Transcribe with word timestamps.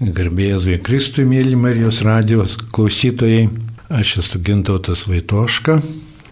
Garbėjai 0.00 0.58
Zui 0.64 0.76
Kristui, 0.80 1.26
mėly 1.28 1.58
Marijos 1.60 1.98
radijos 2.06 2.54
klausytojai, 2.72 3.50
aš 3.92 4.14
esu 4.22 4.38
Gintautas 4.40 5.02
Vaitoška 5.04 5.74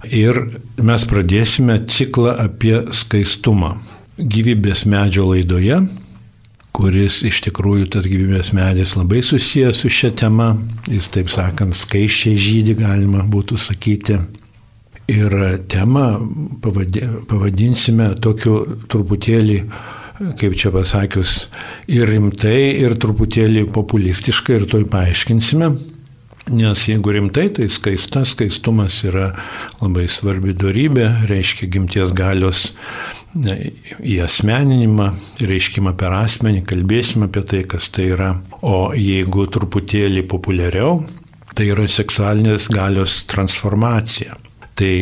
ir 0.09 0.39
mes 0.81 1.05
pradėsime 1.11 1.77
ciklą 1.93 2.33
apie 2.47 2.79
skaistumą. 2.97 3.75
Gyvybės 4.17 4.87
medžio 4.89 5.27
laidoje, 5.29 5.83
kuris 6.73 7.19
iš 7.29 7.43
tikrųjų 7.45 7.91
tas 7.93 8.09
gyvybės 8.09 8.55
medis 8.57 8.97
labai 8.97 9.21
susijęs 9.21 9.85
su 9.85 9.93
šia 9.93 10.15
tema, 10.17 10.55
jis 10.89 11.13
taip 11.13 11.29
sakant 11.29 11.77
skaiščiai 11.77 12.41
žydį 12.41 12.79
galima 12.81 13.29
būtų 13.29 13.61
sakyti. 13.61 14.17
Ir 15.13 15.39
temą 15.69 16.09
pavadinsime 16.65 18.15
tokiu 18.25 18.63
truputėlį 18.89 19.61
kaip 20.19 20.57
čia 20.59 20.73
pasakius, 20.75 21.49
ir 21.91 22.09
rimtai, 22.11 22.75
ir 22.83 22.97
truputėlį 23.01 23.69
populistiškai, 23.75 24.59
ir 24.59 24.67
toj 24.71 24.89
paaiškinsime. 24.91 25.73
Nes 26.49 26.87
jeigu 26.89 27.13
rimtai, 27.13 27.51
tai 27.53 27.67
skaista, 27.69 28.23
skaistumas 28.25 29.03
yra 29.05 29.35
labai 29.83 30.07
svarbi 30.09 30.55
darybė, 30.57 31.29
reiškia 31.29 31.69
gimties 31.69 32.15
galios 32.17 32.71
į 33.37 34.17
asmeninimą, 34.25 35.11
reiškimą 35.45 35.93
per 36.01 36.17
asmenį, 36.17 36.65
kalbėsime 36.71 37.29
apie 37.29 37.45
tai, 37.45 37.63
kas 37.69 37.91
tai 37.93 38.09
yra. 38.15 38.33
O 38.65 38.95
jeigu 38.97 39.45
truputėlį 39.53 40.25
populiariau, 40.31 41.03
tai 41.53 41.69
yra 41.75 41.85
seksualinės 41.91 42.71
galios 42.73 43.21
transformacija. 43.29 44.39
Tai 44.79 44.93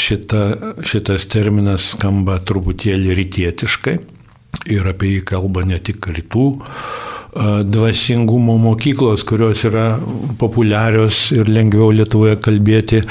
šita, 0.00 0.42
šitas 0.88 1.28
terminas 1.30 1.92
skamba 1.92 2.40
truputėlį 2.48 3.14
rytietiškai, 3.22 3.98
ir 4.66 4.88
apie 4.90 5.16
jį 5.16 5.22
kalba 5.28 5.62
ne 5.66 5.78
tik 5.78 6.10
rytų 6.10 6.48
dvasingumo 7.64 8.56
mokyklos, 8.58 9.22
kurios 9.22 9.62
yra 9.68 9.98
populiarios 10.40 11.28
ir 11.36 11.48
lengviau 11.50 11.92
Lietuvoje 11.94 12.38
kalbėti 12.42 13.02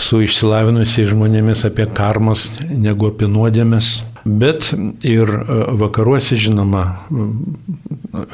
su 0.00 0.22
išsilavinusiais 0.24 1.12
žmonėmis 1.12 1.66
apie 1.68 1.86
karmas 1.94 2.48
negu 2.70 3.12
apie 3.12 3.28
nuodėmės. 3.30 4.00
Bet 4.26 4.72
ir 5.06 5.30
vakaruose, 5.78 6.34
žinoma, 6.34 6.82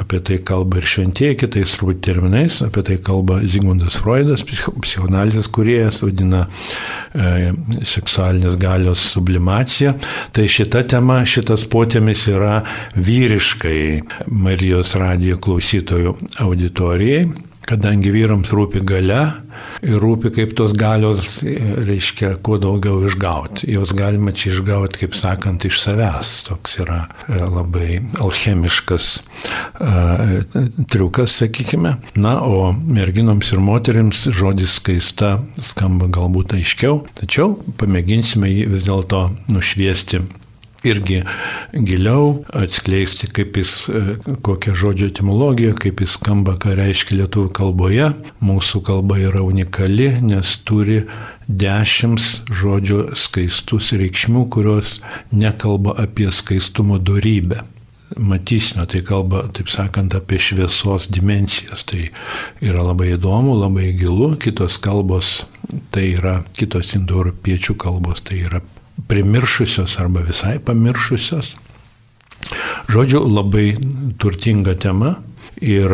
apie 0.01 0.21
tai 0.25 0.39
kalba 0.47 0.81
ir 0.81 0.89
šventieji, 0.89 1.39
kitais 1.43 1.75
turbūt 1.77 2.03
terminais, 2.05 2.61
apie 2.65 2.85
tai 2.87 2.99
kalba 3.03 3.41
Zygmundas 3.43 3.99
Freudas, 4.03 4.45
psichoanalizės 4.47 5.51
kuriejas, 5.53 6.03
vadina 6.05 6.45
e, 6.47 7.53
seksualinės 7.89 8.59
galios 8.61 9.05
sublimacija. 9.13 9.95
Tai 10.33 10.49
šita 10.57 10.85
tema, 10.95 11.23
šitas 11.29 11.67
potėmis 11.71 12.27
yra 12.33 12.61
vyriškai 12.97 13.81
Marijos 14.33 14.97
radijo 15.01 15.41
klausytojų 15.43 16.17
auditorijai 16.47 17.27
kadangi 17.69 18.13
vyrams 18.15 18.53
rūpi 18.55 18.83
gale 18.87 19.21
ir 19.85 19.99
rūpi 20.03 20.33
kaip 20.35 20.55
tos 20.59 20.75
galios, 20.79 21.41
reiškia, 21.87 22.35
kuo 22.45 22.59
daugiau 22.63 23.03
išgauti. 23.07 23.69
Jos 23.73 23.93
galima 23.97 24.35
čia 24.35 24.53
išgauti, 24.53 25.03
kaip 25.03 25.17
sakant, 25.19 25.67
iš 25.69 25.81
savęs. 25.83 26.33
Toks 26.49 26.79
yra 26.83 27.01
e, 27.29 27.39
labai 27.43 28.01
alchemiškas 28.23 29.09
uh, 29.21 30.37
triukas, 30.91 31.37
sakykime. 31.43 31.97
Na, 32.19 32.37
o 32.43 32.73
merginoms 32.73 33.53
ir 33.55 33.63
moteriams 33.63 34.27
žodis 34.35 34.79
skaista 34.81 35.37
skamba 35.61 36.11
galbūt 36.13 36.57
aiškiau, 36.59 37.03
tačiau 37.21 37.57
pamėginsime 37.81 38.51
jį 38.51 38.71
vis 38.75 38.87
dėlto 38.89 39.29
nušviesti 39.53 40.23
irgi 40.85 41.23
giliau 41.73 42.43
atskleisti, 42.53 43.29
kaip 43.33 43.57
jis, 43.57 43.73
e, 43.89 44.03
kokia 44.43 44.75
žodžio 44.75 45.09
etimologija, 45.13 45.75
kaip 45.79 46.03
jis 46.03 46.17
skamba, 46.19 46.57
ką 46.61 46.75
reiškia 46.79 47.23
lietuvių 47.23 47.53
kalboje. 47.57 48.09
Mūsų 48.43 48.83
kalba 48.87 49.21
yra 49.23 49.45
unikali, 49.47 50.11
nes 50.23 50.57
turi 50.67 51.03
dešimt 51.49 52.51
žodžio 52.51 53.13
skaistus 53.19 53.93
reikšmių, 53.99 54.47
kurios 54.53 54.99
nekalba 55.33 55.97
apie 56.03 56.31
skaistumo 56.33 56.99
darybę. 56.99 57.63
Matysime, 58.19 58.85
tai 58.87 59.01
kalba, 59.01 59.47
taip 59.57 59.71
sakant, 59.73 60.13
apie 60.13 60.37
šviesos 60.37 61.09
dimensijas. 61.09 61.87
Tai 61.89 62.11
yra 62.61 62.85
labai 62.85 63.15
įdomu, 63.15 63.55
labai 63.57 63.89
gilu. 63.97 64.35
Kitos 64.37 64.77
kalbos, 64.83 65.47
tai 65.95 66.11
yra 66.19 66.43
kitos 66.53 66.93
indoeuropiečių 66.99 67.79
kalbos, 67.81 68.21
tai 68.27 68.43
yra 68.45 68.61
primiršusios 69.09 69.99
arba 70.01 70.25
visai 70.27 70.59
pamiršusios. 70.59 71.55
Žodžiu, 72.91 73.23
labai 73.31 73.77
turtinga 74.19 74.75
tema 74.75 75.17
ir 75.63 75.93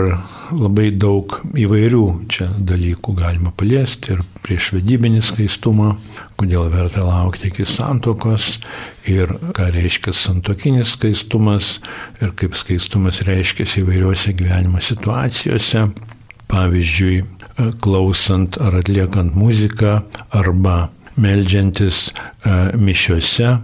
labai 0.54 0.88
daug 0.96 1.34
įvairių 1.60 2.04
čia 2.32 2.48
dalykų 2.56 3.12
galima 3.18 3.52
paliesti 3.52 4.14
ir 4.14 4.22
prieš 4.44 4.70
vedybinį 4.78 5.20
skaistumą, 5.28 5.92
kodėl 6.40 6.70
verta 6.72 7.04
laukti 7.04 7.50
iki 7.50 7.66
santokos 7.68 8.56
ir 9.08 9.34
ką 9.56 9.68
reiškia 9.74 10.14
santokinis 10.16 10.94
skaistumas 10.96 11.76
ir 12.22 12.32
kaip 12.38 12.56
skaistumas 12.56 13.20
reiškia 13.28 13.68
įvairiuose 13.82 14.32
gyvenimo 14.38 14.80
situacijose. 14.80 15.90
Pavyzdžiui, 16.48 17.26
klausant 17.84 18.56
ar 18.64 18.78
atliekant 18.80 19.34
muziką 19.36 19.98
arba 20.32 20.88
melžiantis 21.18 22.08
e, 22.08 22.12
mišiuose, 22.78 23.56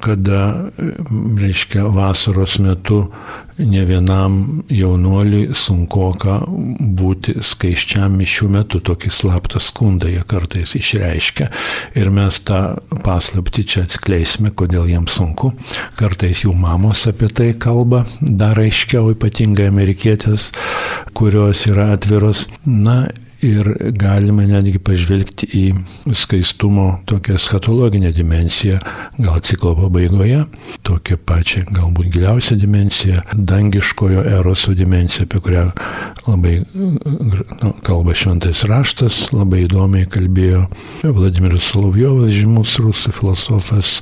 kada, 0.00 0.70
e, 0.78 0.92
reiškia, 1.40 1.86
vasaros 1.92 2.58
metu 2.58 3.04
ne 3.58 3.84
vienam 3.88 4.62
jaunuoliui 4.68 5.54
sunkoka 5.56 6.38
būti 6.98 7.38
skaiščiam 7.44 8.18
mišių 8.20 8.48
metu, 8.52 8.80
tokį 8.84 9.12
slaptą 9.12 9.60
skundą 9.62 10.10
jie 10.12 10.22
kartais 10.28 10.76
išreiškia 10.76 11.48
ir 11.96 12.10
mes 12.12 12.40
tą 12.44 12.60
paslapti 13.04 13.64
čia 13.64 13.86
atskleisime, 13.86 14.52
kodėl 14.52 14.88
jiems 14.90 15.16
sunku. 15.16 15.54
Kartais 15.96 16.44
jų 16.44 16.52
mamos 16.56 17.06
apie 17.08 17.30
tai 17.32 17.52
kalba, 17.58 18.04
dar 18.20 18.60
aiškiau, 18.60 19.14
ypatingai 19.16 19.70
amerikietės, 19.72 20.50
kurios 21.16 21.64
yra 21.70 21.94
atviros. 21.96 22.46
Na 22.66 23.06
ir 23.44 23.68
galima 23.92 24.46
netgi 24.48 24.78
pažvelgti 24.82 25.48
į 25.56 25.64
skaistumo 26.16 26.86
tokią 27.08 27.36
skatologinę 27.40 28.12
dimensiją, 28.16 28.78
gal 29.18 29.40
ciklo 29.44 29.74
pabaigoje, 29.76 30.44
tokią 30.86 31.18
pačią 31.28 31.64
galbūt 31.70 32.10
giliausią 32.14 32.56
dimensiją, 32.60 33.20
dangiškojo 33.34 34.24
eroso 34.38 34.74
dimensiją, 34.76 35.26
apie 35.26 35.42
kurią 35.44 35.66
labai 36.26 36.56
nu, 36.74 37.72
kalba 37.86 38.16
šventais 38.16 38.64
raštas, 38.68 39.26
labai 39.36 39.66
įdomiai 39.66 40.08
kalbėjo 40.10 40.66
Vladimiras 41.04 41.70
Solovjovas, 41.72 42.32
žymus 42.34 42.78
rusų 42.82 43.14
filosofas, 43.16 44.00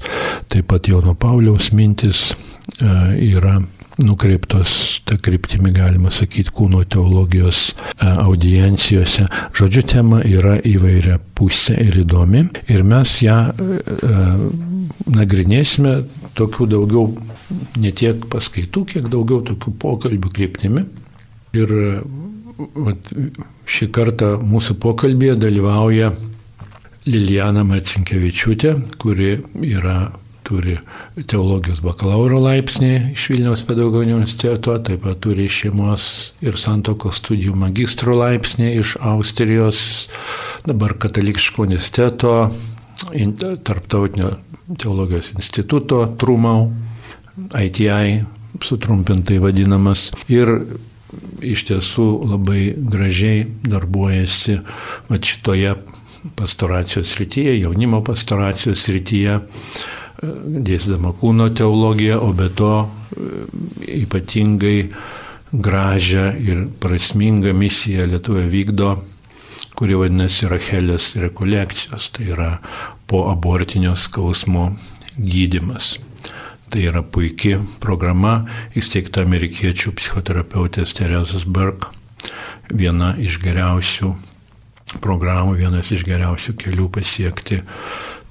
taip 0.52 0.70
pat 0.70 0.88
Jono 0.88 1.16
Pauliaus 1.18 1.72
mintis 1.74 2.30
e, 2.30 2.86
yra 3.34 3.58
nukreiptos, 4.02 5.02
tą 5.06 5.16
kryptimį 5.22 5.72
galima 5.74 6.10
sakyti, 6.14 6.52
kūno 6.54 6.82
teologijos 6.90 7.68
e, 7.70 8.08
audiencijose. 8.08 9.28
Žodžiu, 9.54 9.84
tema 9.94 10.20
yra 10.26 10.56
įvairia 10.66 11.20
pusė 11.38 11.76
ir 11.84 12.00
įdomi 12.02 12.44
ir 12.72 12.84
mes 12.86 13.14
ją 13.22 13.38
e, 13.52 13.78
e, 13.94 14.24
nagrinėsime 15.14 15.94
tokių 16.38 16.68
daugiau, 16.74 17.06
ne 17.78 17.94
tiek 17.94 18.26
paskaitų, 18.32 18.84
kiek 18.94 19.08
daugiau 19.12 19.44
tokių 19.46 19.74
pokalbių 19.84 20.34
kryptimi. 20.34 20.84
Ir 21.54 21.70
vat, 22.74 23.12
šį 23.70 23.90
kartą 23.94 24.34
mūsų 24.42 24.78
pokalbėje 24.82 25.36
dalyvauja 25.38 26.10
Lilijana 27.06 27.62
Marcinkievičiūtė, 27.68 28.74
kuri 28.98 29.36
yra 29.68 29.98
turi 30.44 30.76
teologijos 31.30 31.80
bakalauro 31.84 32.38
laipsnį 32.44 32.92
iš 33.14 33.28
Vilniaus 33.32 33.64
pedagoginio 33.66 34.18
universiteto, 34.18 34.76
taip 34.84 35.04
pat 35.06 35.20
turi 35.24 35.48
šeimos 35.50 36.06
ir 36.44 36.58
santokos 36.60 37.20
studijų 37.22 37.56
magistro 37.58 38.16
laipsnį 38.18 38.74
iš 38.80 38.96
Austrijos, 39.00 39.80
dabar 40.68 40.96
katalikiško 41.00 41.64
universiteto, 41.64 42.34
tarptautinio 43.64 44.34
teologijos 44.80 45.32
instituto 45.34 46.04
Trumau, 46.20 46.68
ITI 47.36 48.24
sutrumpintai 48.62 49.40
vadinamas. 49.42 50.10
Ir 50.30 50.50
iš 51.44 51.66
tiesų 51.68 52.06
labai 52.26 52.72
gražiai 52.76 53.44
darbuojasi 53.66 54.60
šitoje 55.10 55.74
pastoracijos 56.34 57.12
srityje, 57.12 57.58
jaunimo 57.60 58.00
pastoracijos 58.04 58.86
srityje 58.86 59.38
dėstydama 60.22 61.14
kūno 61.18 61.48
teologiją, 61.56 62.20
o 62.22 62.32
be 62.36 62.48
to 62.54 62.72
e, 62.84 63.44
ypatingai 64.04 64.78
gražią 65.54 66.30
ir 66.42 66.64
prasmingą 66.82 67.54
misiją 67.54 68.06
Lietuvoje 68.10 68.48
vykdo, 68.50 68.94
kuri 69.74 69.98
vadinasi 69.98 70.48
Rachelės 70.50 71.12
rekolekcijos, 71.18 72.10
tai 72.14 72.30
yra 72.34 72.50
po 73.10 73.24
abortinio 73.30 73.94
skausmo 73.98 74.72
gydimas. 75.18 75.96
Tai 76.70 76.82
yra 76.90 77.04
puikia 77.06 77.60
programa 77.82 78.44
įsteigta 78.74 79.22
amerikiečių 79.22 79.92
psichoterapeutės 79.98 80.94
Teresos 80.98 81.44
Berg 81.46 81.86
viena 82.70 83.12
iš 83.20 83.38
geriausių 83.42 84.14
programų, 85.02 85.56
vienas 85.58 85.90
iš 85.94 86.04
geriausių 86.06 86.54
kelių 86.58 86.88
pasiekti 86.94 87.60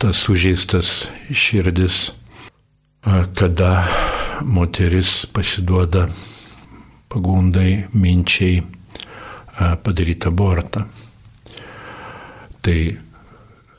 tas 0.04 0.18
sužeistas 0.18 1.08
širdis, 1.32 2.12
kada 3.40 3.88
moteris 4.42 5.26
pasiduoda 5.32 6.10
pagundai, 7.08 7.86
minčiai 7.94 8.58
padaryti 9.84 10.28
abortą. 10.28 10.84
Tai 12.60 12.78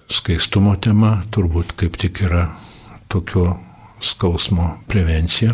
skaistumo 0.09 0.75
tema 0.81 1.13
turbūt 1.29 1.77
kaip 1.77 2.01
tik 2.01 2.25
yra 2.25 2.49
tokio 3.13 3.59
skausmo 4.01 4.73
prevencija. 4.89 5.53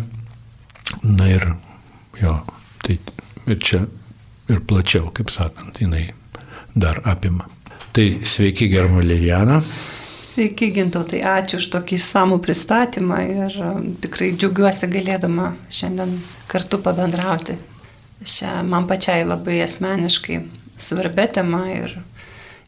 Na 1.03 1.31
ir 1.35 1.51
jo, 2.23 2.41
tai 2.87 3.01
ir 3.51 3.59
čia 3.59 3.87
ir 4.47 4.63
plačiau, 4.63 5.11
kaip 5.11 5.35
sakant, 5.35 5.83
jinai 5.83 6.13
dar 6.79 7.03
apima. 7.11 7.51
Tai 7.91 8.13
sveiki, 8.23 8.71
germa 8.71 9.03
Lilijana. 9.03 9.65
Sveiki, 10.31 10.69
gintautai, 10.71 11.25
ačiū 11.27 11.59
už 11.59 11.65
tokį 11.73 11.97
išsamų 11.99 12.37
pristatymą 12.45 13.17
ir 13.27 13.55
um, 13.67 13.87
tikrai 13.99 14.29
džiaugiuosi 14.39 14.87
galėdama 14.93 15.49
šiandien 15.75 16.13
kartu 16.47 16.79
pabendrauti. 16.85 17.57
Šią 18.23 18.61
man 18.69 18.87
pačiai 18.87 19.25
labai 19.27 19.57
asmeniškai 19.65 20.37
svarbia 20.79 21.27
tema 21.35 21.65
ir 21.73 21.97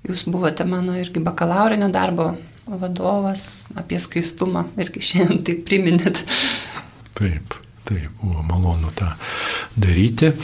jūs 0.09 0.27
buvote 0.27 0.67
mano 0.67 0.97
irgi 0.99 1.23
bakalaurinio 1.23 1.87
darbo 1.95 2.33
vadovas 2.67 3.69
apie 3.79 4.03
skaistumą 4.03 4.65
irgi 4.83 5.05
šiandien 5.13 5.45
tai 5.47 5.55
priminėt. 5.63 6.25
Taip, 7.15 7.55
taip, 7.87 8.11
buvo 8.25 8.43
malonu 8.51 8.91
tą 8.99 9.15
daryti. 9.79 10.35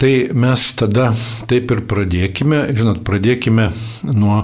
Tai 0.00 0.12
mes 0.32 0.62
tada 0.80 1.10
taip 1.50 1.72
ir 1.74 1.82
pradėkime, 1.84 2.62
žinot, 2.72 3.02
pradėkime 3.04 3.66
nuo 4.16 4.38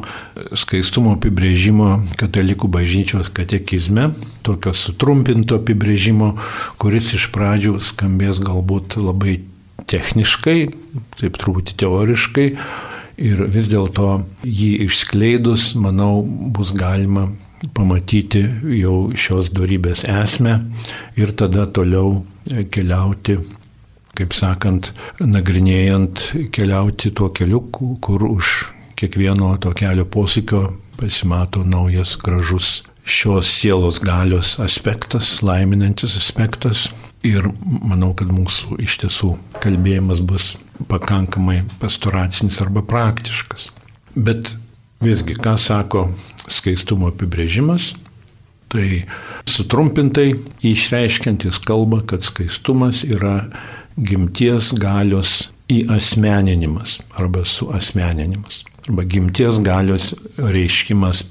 skaistumo 0.52 1.14
apibrėžimo 1.16 1.94
katalikų 2.20 2.68
bažnyčios 2.74 3.30
katekizme, 3.32 4.10
tokio 4.44 4.74
sutrumpinto 4.76 5.56
apibrėžimo, 5.62 6.34
kuris 6.76 7.14
iš 7.16 7.30
pradžių 7.32 7.78
skambės 7.88 8.42
galbūt 8.44 8.98
labai 9.00 9.38
techniškai, 9.88 10.58
taip 11.22 11.40
truputį 11.40 11.80
teoriškai, 11.80 12.46
Ir 13.16 13.46
vis 13.48 13.64
dėlto 13.72 14.26
jį 14.44 14.84
išskleidus, 14.84 15.70
manau, 15.80 16.20
bus 16.22 16.74
galima 16.76 17.30
pamatyti 17.72 18.42
jau 18.76 18.96
šios 19.16 19.48
darybės 19.56 20.04
esmę 20.04 20.58
ir 21.16 21.32
tada 21.32 21.64
toliau 21.64 22.26
keliauti, 22.44 23.38
kaip 24.16 24.34
sakant, 24.36 24.92
nagrinėjant, 25.20 26.22
keliauti 26.54 27.12
tuo 27.16 27.30
keliu, 27.36 27.62
kur 27.70 28.24
už 28.26 28.56
kiekvieno 28.96 29.52
to 29.60 29.72
kelio 29.76 30.06
posūkio 30.08 30.62
pasimato 30.96 31.64
naujas 31.64 32.16
gražus 32.20 32.80
šios 33.06 33.50
sielos 33.52 34.00
galios 34.02 34.56
aspektas, 34.58 35.42
laiminantis 35.42 36.16
aspektas. 36.18 36.88
Ir 37.26 37.48
manau, 37.66 38.12
kad 38.14 38.30
mūsų 38.30 38.78
iš 38.84 39.00
tiesų 39.02 39.32
kalbėjimas 39.62 40.20
bus 40.22 40.52
pakankamai 40.90 41.64
pastoracinis 41.80 42.60
arba 42.62 42.84
praktiškas. 42.86 43.70
Bet 44.14 44.52
visgi, 45.02 45.34
ką 45.34 45.56
sako 45.58 46.06
skaistumo 46.46 47.10
apibrėžimas, 47.10 47.94
tai 48.70 49.06
sutrumpintai 49.50 50.32
išreiškiantis 50.66 51.58
kalba, 51.66 52.02
kad 52.06 52.26
skaistumas 52.26 53.02
yra 53.06 53.48
gimties 53.96 54.72
galios 54.76 55.50
įasmeninimas 55.72 56.98
arba 57.18 57.44
suasmeninimas 57.48 58.62
arba 58.88 59.02
gimties 59.02 59.58
galios 59.64 60.12
reiškimas 60.38 61.24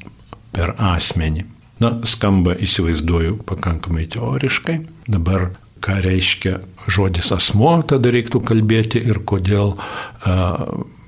per 0.56 0.74
asmenį. 0.80 1.46
Na, 1.84 1.92
skamba, 2.08 2.56
įsivaizduoju, 2.64 3.42
pakankamai 3.48 4.06
teoriškai. 4.12 4.78
Dabar 5.12 5.50
ką 5.84 5.98
reiškia 6.02 6.56
žodis 6.90 7.30
asmo, 7.36 7.74
tada 7.88 8.10
reiktų 8.14 8.42
kalbėti 8.48 9.02
ir 9.06 9.20
kodėl 9.28 9.76
a, 9.76 10.56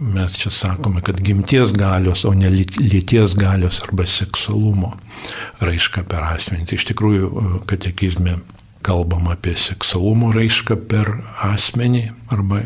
mes 0.04 0.36
čia 0.38 0.52
sakome, 0.54 1.02
kad 1.06 1.22
gimties 1.24 1.72
galios, 1.78 2.26
o 2.28 2.34
ne 2.36 2.52
lyties 2.52 3.38
galios 3.40 3.80
arba 3.88 4.06
seksualumo 4.08 4.92
raiška 5.64 6.04
per 6.12 6.28
asmenį. 6.34 6.68
Tai 6.70 6.80
iš 6.80 6.88
tikrųjų 6.92 7.32
katekizme 7.70 8.38
kalbam 8.88 9.28
apie 9.32 9.56
seksualumo 9.60 10.30
raišką 10.36 10.78
per 10.92 11.10
asmenį 11.44 12.04
arba 12.34 12.62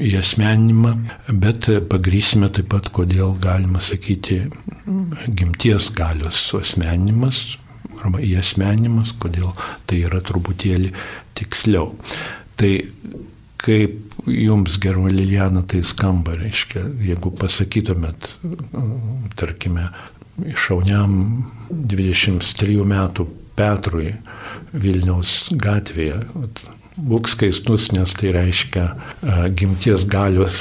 įasmenimą, 0.00 0.94
bet 1.44 1.68
pagrysime 1.90 2.48
taip 2.54 2.70
pat, 2.72 2.88
kodėl 2.96 3.36
galima 3.42 3.82
sakyti 3.84 4.40
gimties 5.28 5.90
galios 5.96 6.40
suasmenimas 6.48 7.44
arba 8.00 8.22
įasmenimas, 8.24 9.14
kodėl 9.20 9.52
tai 9.88 10.02
yra 10.08 10.22
truputėlį 10.24 10.90
tiksliau. 11.38 11.92
Tai 12.58 12.72
kaip 13.60 14.26
jums, 14.28 14.80
germa 14.80 15.12
Lilijana, 15.12 15.62
tai 15.68 15.84
skamba, 15.86 16.34
reiškia, 16.40 16.84
jeigu 17.04 17.32
pasakytumėt, 17.38 18.28
tarkime, 19.40 19.88
šauniam 20.58 21.16
23 21.70 22.84
metų 22.90 23.28
Petrui 23.58 24.14
Vilniaus 24.72 25.44
gatvėje, 25.50 26.20
būk 26.94 27.30
skaistus, 27.30 27.90
nes 27.94 28.14
tai 28.18 28.34
reiškia 28.34 28.88
gimties 29.58 30.06
galios 30.10 30.58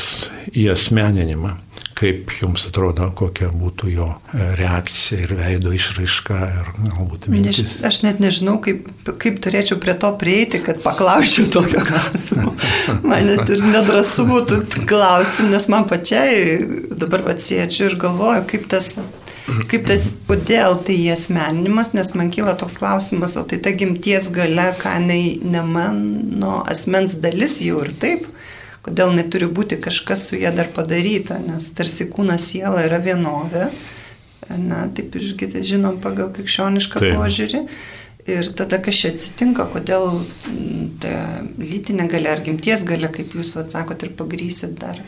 įasmeninimą 0.53 1.57
kaip 2.03 2.31
jums 2.41 2.65
atrodo, 2.67 3.07
kokia 3.15 3.49
būtų 3.53 3.91
jo 3.93 4.07
e, 4.09 4.47
reakcija 4.59 5.23
ir 5.23 5.33
veido 5.37 5.73
išraiška 5.75 6.39
ir 6.49 6.71
galbūt 6.81 7.27
mintis? 7.31 7.77
Aš 7.85 8.01
net 8.05 8.21
nežinau, 8.23 8.57
kaip, 8.63 8.87
kaip 9.21 9.39
turėčiau 9.43 9.79
prie 9.81 9.95
to 9.99 10.11
prieiti, 10.19 10.61
kad 10.63 10.81
paklausčiau 10.83 11.47
tokio 11.53 11.83
klausimo. 11.87 12.55
Man 13.07 13.29
net 13.29 13.49
ir 13.53 13.63
nedrasu 13.65 14.27
būtų 14.27 14.85
klausti, 14.89 15.47
nes 15.51 15.69
man 15.71 15.85
pačiai 15.87 16.57
dabar 16.97 17.23
atsiečiu 17.33 17.87
ir 17.87 17.97
galvoju, 18.01 18.43
kaip 18.49 18.65
tas 18.71 18.93
Kaip 19.43 19.87
tas, 19.89 20.05
kodėl 20.27 20.77
tai 20.87 20.95
asmeninimas, 21.11 21.91
nes 21.95 22.13
man 22.15 22.29
kyla 22.31 22.53
toks 22.59 22.77
klausimas, 22.79 23.35
o 23.35 23.43
tai 23.47 23.59
ta 23.63 23.73
gimties 23.75 24.29
gale, 24.33 24.69
ką 24.79 24.93
ne, 25.03 25.17
ne 25.43 25.63
mano 25.67 26.61
asmens 26.69 27.17
dalis 27.23 27.57
jau 27.63 27.81
ir 27.83 27.91
taip, 27.99 28.29
kodėl 28.85 29.11
neturi 29.15 29.49
būti 29.51 29.79
kažkas 29.83 30.29
su 30.29 30.39
ja 30.39 30.53
dar 30.55 30.71
padaryta, 30.75 31.41
nes 31.43 31.67
tarsi 31.75 32.07
kūnas 32.11 32.47
siela 32.53 32.85
yra 32.87 33.01
vienovė, 33.03 33.67
na, 34.63 34.85
taip 34.95 35.19
irgi 35.19 35.51
žinom 35.73 35.99
pagal 36.03 36.31
krikščionišką 36.35 37.03
taip. 37.03 37.19
požiūrį. 37.19 37.65
Ir 38.23 38.47
tada 38.55 38.79
kas 38.79 38.95
čia 38.95 39.09
atsitinka, 39.11 39.65
kodėl 39.73 40.21
ta 41.03 41.43
lytinė 41.59 42.07
galia 42.11 42.37
ar 42.37 42.43
gimties 42.45 42.85
galia, 42.87 43.09
kaip 43.11 43.35
jūs 43.35 43.57
atsakote 43.59 44.07
ir 44.07 44.13
pagrysit 44.15 44.77
dar 44.79 45.01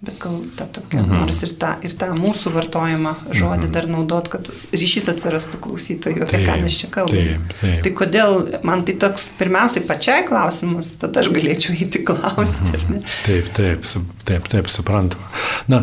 Bet 0.00 0.16
gal 0.16 0.38
ta 0.56 0.64
tokia, 0.64 1.02
mhm. 1.02 1.18
nors 1.20 1.42
ir 1.44 1.50
tą, 1.60 1.74
ir 1.84 1.92
tą 2.00 2.06
mūsų 2.16 2.54
vartojimą 2.54 3.10
žodį 3.36 3.66
mhm. 3.66 3.72
dar 3.74 3.88
naudot, 3.90 4.30
kad 4.32 4.46
ryšys 4.72 5.10
atsirastų 5.12 5.60
klausytojų, 5.60 6.22
apie 6.24 6.40
ką 6.46 6.54
mes 6.62 6.78
čia 6.80 6.88
kalbame. 6.94 7.34
Taip, 7.34 7.52
taip. 7.58 7.82
Tai 7.84 7.92
kodėl, 7.98 8.36
man 8.64 8.84
tai 8.88 8.94
toks 9.02 9.26
pirmiausiai 9.36 9.84
pačiai 9.84 10.24
klausimas, 10.24 10.94
tada 11.02 11.20
aš 11.20 11.28
galėčiau 11.36 11.76
įti 11.76 12.00
klausti. 12.08 12.70
Mhm. 12.78 13.04
Taip, 13.26 13.52
taip, 13.58 13.84
taip, 14.30 14.48
taip, 14.54 14.72
suprantama. 14.72 15.28
Na, 15.68 15.82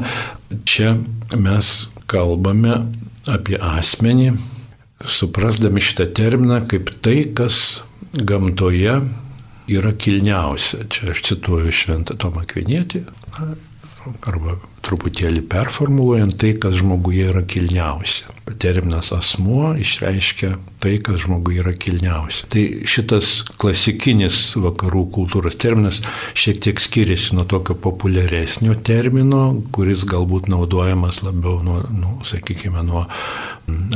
čia 0.65 0.95
mes 1.37 1.71
kalbame 2.09 2.79
apie 3.29 3.61
asmenį, 3.61 4.31
suprasdami 5.05 5.83
šitą 5.83 6.09
terminą 6.17 6.63
kaip 6.65 6.89
tai, 7.05 7.19
kas 7.37 7.83
gamtoje 8.17 8.97
yra 9.77 9.93
kilniausia. 9.93 10.87
Čia 10.89 11.13
aš 11.13 11.21
cituoju 11.29 11.77
Šventą 11.85 12.17
Tomą 12.17 12.47
Kvinietį 12.49 13.05
arba 14.27 14.57
truputėlį 14.85 15.43
performuluojant 15.51 16.37
tai, 16.39 16.53
kas 16.61 16.77
žmoguje 16.79 17.27
yra 17.31 17.43
kilniausia. 17.47 18.31
Terminas 18.61 19.09
asmuo 19.11 19.73
išreiškia 19.75 20.53
tai, 20.83 20.93
kas 21.03 21.25
žmoguje 21.25 21.63
yra 21.63 21.73
kilniausia. 21.75 22.47
Tai 22.53 22.63
šitas 22.87 23.31
klasikinis 23.59 24.39
vakarų 24.63 25.03
kultūros 25.17 25.57
terminas 25.59 25.99
šiek 26.37 26.61
tiek 26.63 26.79
skiriasi 26.81 27.35
nuo 27.35 27.47
tokio 27.49 27.75
populiaresnio 27.83 28.77
termino, 28.87 29.43
kuris 29.75 30.05
galbūt 30.07 30.47
naudojamas 30.53 31.23
labiau 31.27 31.59
nuo, 31.65 31.81
nu, 31.91 32.19
sakykime, 32.27 32.85
nuo 32.87 33.03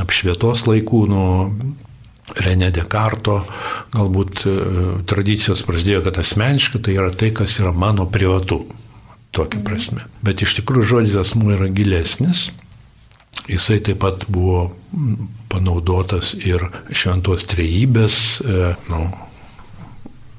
apšvietos 0.04 0.68
laikų, 0.68 1.06
nuo 1.12 1.32
Renė 2.40 2.70
Dekarto 2.72 3.42
galbūt 3.92 4.44
e, 4.48 4.54
tradicijos 5.10 5.64
prasidėjo, 5.68 6.04
kad 6.06 6.22
asmeniškai 6.22 6.80
tai 6.86 6.96
yra 6.96 7.10
tai, 7.12 7.32
kas 7.36 7.58
yra 7.60 7.74
mano 7.76 8.06
privatu 8.12 8.62
tokia 9.36 9.64
prasme. 9.66 10.06
Bet 10.26 10.44
iš 10.44 10.58
tikrųjų 10.60 10.90
žodis 10.96 11.18
asmuo 11.20 11.54
yra 11.56 11.70
gilesnis. 11.72 12.50
Jisai 13.50 13.80
taip 13.84 14.02
pat 14.04 14.28
buvo 14.32 14.70
panaudotas 15.52 16.36
ir 16.38 16.68
šventos 16.94 17.48
trejybės, 17.50 18.16
e, 18.46 18.74
nu, 18.92 19.02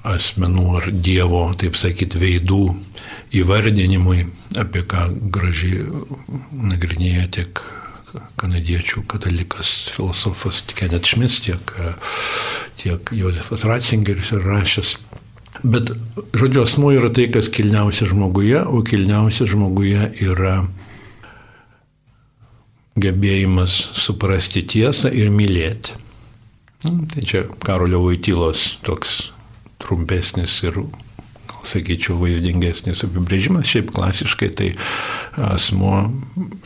asmenų 0.08 0.66
ar 0.78 0.88
Dievo, 0.92 1.42
taip 1.58 1.76
sakyti, 1.78 2.20
veidų 2.20 2.62
įvardinimui, 3.38 4.24
apie 4.60 4.82
ką 4.88 5.06
gražiai 5.34 5.86
nagrinėja 6.52 7.28
tiek 7.38 7.62
kanadiečių 8.40 9.06
katalikas 9.08 9.70
filosofas 9.94 10.60
Kenneth 10.76 11.08
Schmitz, 11.08 11.40
tiek, 11.46 11.72
tiek 12.80 13.12
Josefas 13.16 13.64
Ratzingeris 13.68 14.34
ir 14.36 14.44
rašęs. 14.44 14.96
Bet, 15.62 15.92
žodžiu, 16.34 16.64
asmo 16.66 16.90
yra 16.90 17.10
tai, 17.14 17.28
kas 17.30 17.46
kilniausia 17.52 18.08
žmoguje, 18.10 18.58
o 18.66 18.82
kilniausia 18.82 19.46
žmoguje 19.46 20.08
yra 20.26 20.64
gebėjimas 22.98 23.76
suprasti 23.96 24.64
tiesą 24.66 25.12
ir 25.14 25.30
mylėti. 25.32 25.94
Tai 26.82 27.22
čia 27.22 27.44
Karolio 27.62 28.02
Vaitylos 28.02 28.82
toks 28.82 29.30
trumpesnis 29.82 30.56
ir, 30.66 30.80
gal 31.46 31.62
sakyčiau, 31.70 32.18
vaizdingesnis 32.18 33.04
apibrėžimas. 33.06 33.70
Šiaip 33.70 33.94
klasiškai 33.94 34.50
tai 34.58 34.72
asmo 35.38 36.08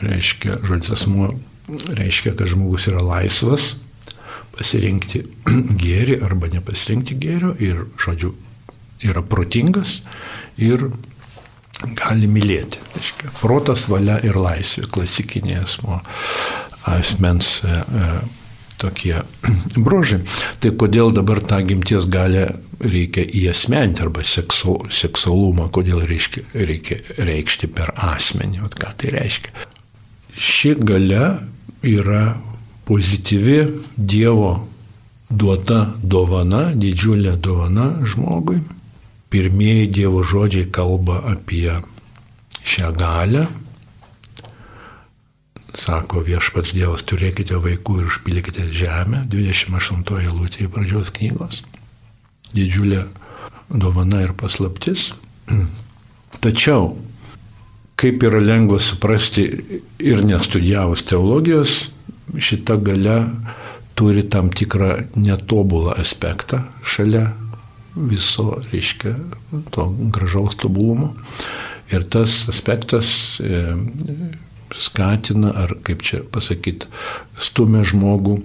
reiškia, 0.01 0.57
žodis 0.65 0.95
asmo 0.97 1.29
reiškia, 1.69 2.33
kad 2.33 2.49
žmogus 2.49 2.89
yra 2.89 3.05
laisvas 3.05 3.75
pasirinkti 4.57 5.21
gėrį 5.85 6.17
arba 6.25 6.49
nepasirinkti 6.49 7.21
gėrio 7.21 7.53
ir, 7.61 7.85
žodžiu, 8.01 8.33
yra 9.05 9.21
protingas 9.21 10.01
ir 10.57 10.89
gali 11.97 12.29
mylėti. 12.29 12.81
Reiškia, 12.95 13.31
protas, 13.41 13.85
valia 13.91 14.17
ir 14.25 14.37
laisvė, 14.39 14.87
klasikinė 14.93 15.59
asmo, 15.61 15.99
asmens 16.89 17.59
e, 17.61 17.77
e, 17.77 18.07
tokie 18.81 19.13
bruožai. 19.85 20.23
Tai 20.63 20.73
kodėl 20.81 21.13
dabar 21.15 21.43
tą 21.45 21.59
gimties 21.67 22.09
galę 22.09 22.47
reikia 22.81 23.25
įasmenti 23.25 24.05
arba 24.05 24.25
seksu, 24.25 24.79
seksualumą, 24.93 25.69
kodėl 25.73 26.01
reiškia, 26.09 26.45
reikia 26.67 26.97
reikšti 27.17 27.69
per 27.73 27.93
asmenį, 28.09 28.63
o 28.65 28.71
ką 28.73 28.93
tai 28.97 29.13
reiškia. 29.17 29.53
Ši 30.37 30.75
gale 30.85 31.23
yra 31.85 32.23
pozityvi 32.87 33.59
Dievo 33.97 34.51
duota 35.29 35.87
dovana, 36.01 36.71
didžiulė 36.73 37.35
dovana 37.41 37.89
žmogui. 38.05 38.61
Pirmieji 39.29 39.87
Dievo 39.91 40.23
žodžiai 40.23 40.69
kalba 40.71 41.19
apie 41.33 41.75
šią 42.63 42.91
galę, 42.95 43.47
sako 45.77 46.23
viešpats 46.25 46.73
Dievas, 46.73 47.03
turėkite 47.05 47.59
vaikų 47.61 47.99
ir 48.01 48.07
užpildykite 48.09 48.69
žemę, 48.73 49.25
28 49.29 50.05
eilutėje 50.23 50.71
pradžios 50.73 51.11
knygos. 51.15 51.61
Didžiulė 52.55 53.03
dovana 53.69 54.23
ir 54.25 54.33
paslaptis. 54.37 55.11
Tačiau, 56.43 56.95
kaip 57.99 58.23
yra 58.23 58.41
lengva 58.41 58.79
suprasti 58.81 59.45
ir 59.99 60.23
nestudijavus 60.25 61.05
teologijos, 61.09 61.77
šita 62.37 62.77
gale 62.83 63.17
turi 63.97 64.23
tam 64.29 64.49
tikrą 64.53 64.93
netobulą 65.17 65.95
aspektą 65.97 66.63
šalia 66.85 67.31
viso, 68.09 68.57
reiškia, 68.71 69.15
to 69.73 69.89
gražaus 70.13 70.57
tobulumo. 70.59 71.13
Ir 71.91 72.03
tas 72.11 72.43
aspektas 72.51 73.39
e, 73.39 73.63
skatina, 74.75 75.53
ar 75.55 75.77
kaip 75.83 76.03
čia 76.05 76.21
pasakyti, 76.31 76.89
stumia 77.39 77.85
žmogų, 77.87 78.37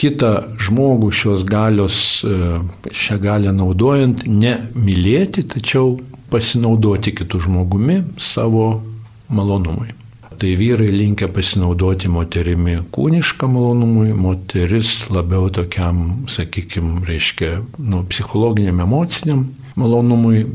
kitą 0.00 0.32
žmogų 0.62 1.10
šios 1.12 1.44
galios, 1.48 1.98
e, 2.24 2.60
šią 2.94 3.18
galę 3.22 3.54
naudojant, 3.56 4.24
ne 4.26 4.56
mylėti, 4.74 5.44
tačiau 5.50 5.98
pasinaudoti 6.30 7.14
kitų 7.18 7.42
žmogumi 7.48 8.02
savo 8.22 8.68
malonumui. 9.28 9.99
Tai 10.40 10.56
vyrai 10.56 10.88
linkia 10.88 11.26
pasinaudoti 11.28 12.08
moterimi 12.08 12.78
kūnišką 12.96 13.44
malonumui, 13.52 14.14
moteris 14.16 15.02
labiau 15.12 15.50
tokiam, 15.52 15.98
sakykime, 16.32 17.02
reiškia, 17.04 17.58
nu, 17.84 18.00
psichologiniam, 18.08 18.80
emociniam 18.80 19.42
malonumui. 19.76 20.46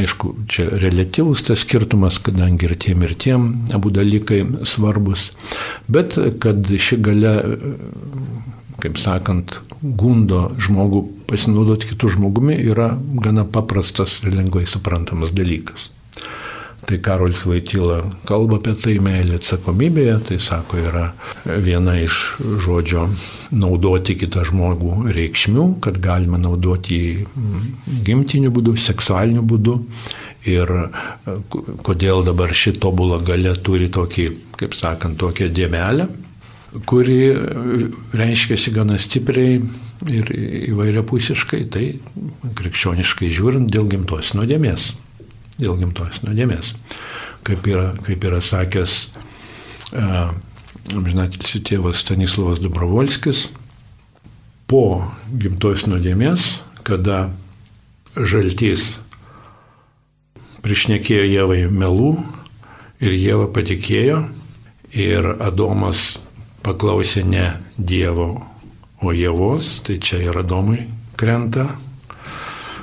Aišku, 0.00 0.32
čia 0.50 0.66
relativus 0.82 1.44
tas 1.46 1.62
skirtumas, 1.62 2.18
kadangi 2.26 2.66
ir 2.66 2.74
tiem 2.82 3.06
ir 3.06 3.14
tiem 3.22 3.46
abu 3.76 3.94
dalykai 3.94 4.40
svarbus. 4.66 5.28
Bet 5.86 6.18
kad 6.42 6.66
ši 6.66 6.98
gale, 6.98 7.36
kaip 8.82 8.98
sakant, 8.98 9.60
gundo 9.78 10.48
žmogų 10.58 11.04
pasinaudoti 11.30 11.92
kitų 11.94 12.16
žmogumi 12.16 12.58
yra 12.66 12.96
gana 13.22 13.46
paprastas 13.46 14.18
ir 14.24 14.34
lengvai 14.34 14.66
suprantamas 14.66 15.30
dalykas. 15.30 15.92
Tai 16.90 16.98
Karolis 16.98 17.44
Vaitila 17.46 18.00
kalba 18.26 18.56
apie 18.58 18.72
tai 18.82 18.96
meilė 18.98 19.36
atsakomybėje, 19.38 20.14
tai 20.26 20.38
sako 20.42 20.80
yra 20.82 21.02
viena 21.62 21.92
iš 22.02 22.16
žodžio 22.64 23.04
naudoti 23.54 24.16
kitą 24.18 24.42
žmogų 24.48 25.12
reikšmių, 25.14 25.66
kad 25.84 26.00
galima 26.02 26.40
naudoti 26.42 26.96
jį 26.98 27.12
gimtiniu 28.08 28.50
būdu, 28.56 28.74
seksualiniu 28.74 29.44
būdu. 29.46 29.76
Ir 30.50 30.72
e, 30.80 31.34
kodėl 31.86 32.24
dabar 32.26 32.50
ši 32.50 32.72
tobula 32.82 33.20
gale 33.22 33.52
turi 33.62 33.86
tokį, 33.94 34.24
kaip 34.58 34.74
sakant, 34.74 35.14
tokią 35.20 35.46
dėmelę, 35.54 36.08
kuri 36.90 37.20
reiškiasi 38.18 38.72
gana 38.74 38.98
stipriai 38.98 39.60
ir 40.10 40.34
įvairiapusiškai, 40.72 41.62
tai 41.70 41.86
krikščioniškai 42.58 43.30
žiūrint 43.30 43.70
dėl 43.70 43.86
gimtos 43.94 44.32
nuodėmės 44.34 44.90
dėl 45.60 45.78
gimtos 45.80 46.22
nuodėmės. 46.24 46.74
Kaip 47.46 47.66
yra, 47.68 47.90
kaip 48.04 48.24
yra 48.28 48.40
sakęs, 48.44 48.96
amžinatilsi 50.96 51.62
tėvas 51.66 52.02
Stanislavas 52.04 52.60
Dobrovolskis, 52.62 53.46
po 54.70 55.02
gimtos 55.30 55.86
nuodėmės, 55.90 56.60
kada 56.86 57.30
žaltys 58.14 58.92
prišnekėjo 60.64 61.26
Jėvai 61.26 61.60
melų 61.72 62.12
ir 63.00 63.16
Jėva 63.16 63.48
patikėjo 63.54 64.22
ir 64.94 65.30
Adomas 65.40 66.18
paklausė 66.64 67.24
ne 67.24 67.46
Dievo, 67.78 68.34
o 69.00 69.14
Jėvos, 69.16 69.78
tai 69.86 69.96
čia 70.02 70.20
ir 70.26 70.42
Adomui 70.42 70.84
krenta 71.16 71.70
E, 71.70 71.89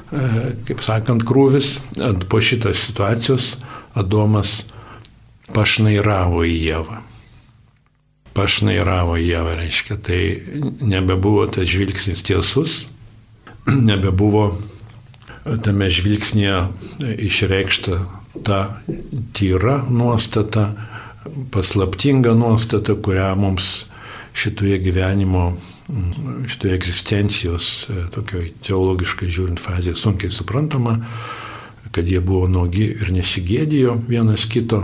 kaip 0.09 0.81
sakant, 0.83 1.25
krūvis. 1.27 1.77
Po 2.29 2.41
šitos 2.43 2.87
situacijos 2.87 3.55
Adomas 3.97 4.61
pašnairavo 5.55 6.43
į 6.47 6.55
Jėvą. 6.67 7.01
Pašnairavo 8.37 9.17
į 9.17 9.25
Jėvą, 9.31 9.55
reiškia, 9.61 9.97
tai 10.03 10.21
nebebuvo 10.85 11.47
tas 11.51 11.69
žvilgsnis 11.71 12.21
tiesus, 12.27 12.83
nebebuvo 13.89 14.51
tame 15.63 15.87
žvilgsnėje 15.93 16.59
išreikšta 17.27 17.99
ta 18.45 18.59
tyra 19.33 19.79
nuostata, 19.89 20.69
paslaptinga 21.51 22.35
nuostata, 22.37 22.95
kurią 22.95 23.33
mums 23.39 23.87
šitoje 24.37 24.77
gyvenimo 24.83 25.55
šitoje 26.47 26.75
egzistencijos, 26.75 27.87
e, 27.89 28.05
tokioj 28.11 28.51
teologiškai 28.67 29.29
žiūrint 29.31 29.61
fazėje 29.61 29.95
sunkiai 29.99 30.33
suprantama, 30.35 30.97
kad 31.95 32.07
jie 32.07 32.19
buvo 32.19 32.47
nogi 32.51 32.89
ir 32.91 33.11
nesigėdijo 33.15 33.97
vienas 34.07 34.45
kito. 34.51 34.83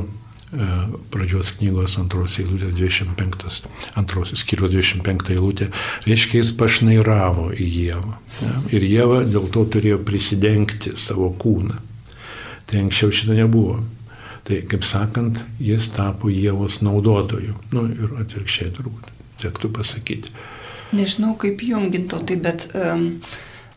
E, 0.53 0.67
pradžios 1.09 1.55
knygos 1.57 1.97
antros 1.97 2.37
eilutės 2.39 2.75
25, 2.77 3.63
antrosios 3.99 4.43
skyrius 4.45 4.71
25 4.75 5.33
eilutė, 5.33 5.71
reiškia 6.05 6.43
jis 6.43 6.53
pašnairavo 6.59 7.49
į 7.57 7.69
Jėvą. 7.79 8.13
Ir 8.71 8.85
Jėva 8.85 9.23
dėl 9.25 9.49
to 9.53 9.65
turėjo 9.65 9.99
prisidengti 10.05 10.93
savo 11.01 11.31
kūną. 11.41 11.79
Tai 12.69 12.85
anksčiau 12.85 13.11
šito 13.11 13.35
nebuvo. 13.37 13.81
Tai 14.43 14.61
kaip 14.69 14.85
sakant, 14.85 15.39
jis 15.59 15.89
tapo 15.95 16.29
Jėvos 16.29 16.81
naudotoju. 16.85 17.57
Nu, 17.73 17.87
ir 17.89 18.17
atvirkščiai 18.23 18.75
turbūt, 18.77 19.09
tektų 19.41 19.73
pasakyti. 19.73 20.31
Nežinau, 20.93 21.33
kaip 21.39 21.63
junginto, 21.65 22.19
tai 22.21 22.37
bet 22.41 22.67
um, 22.77 23.07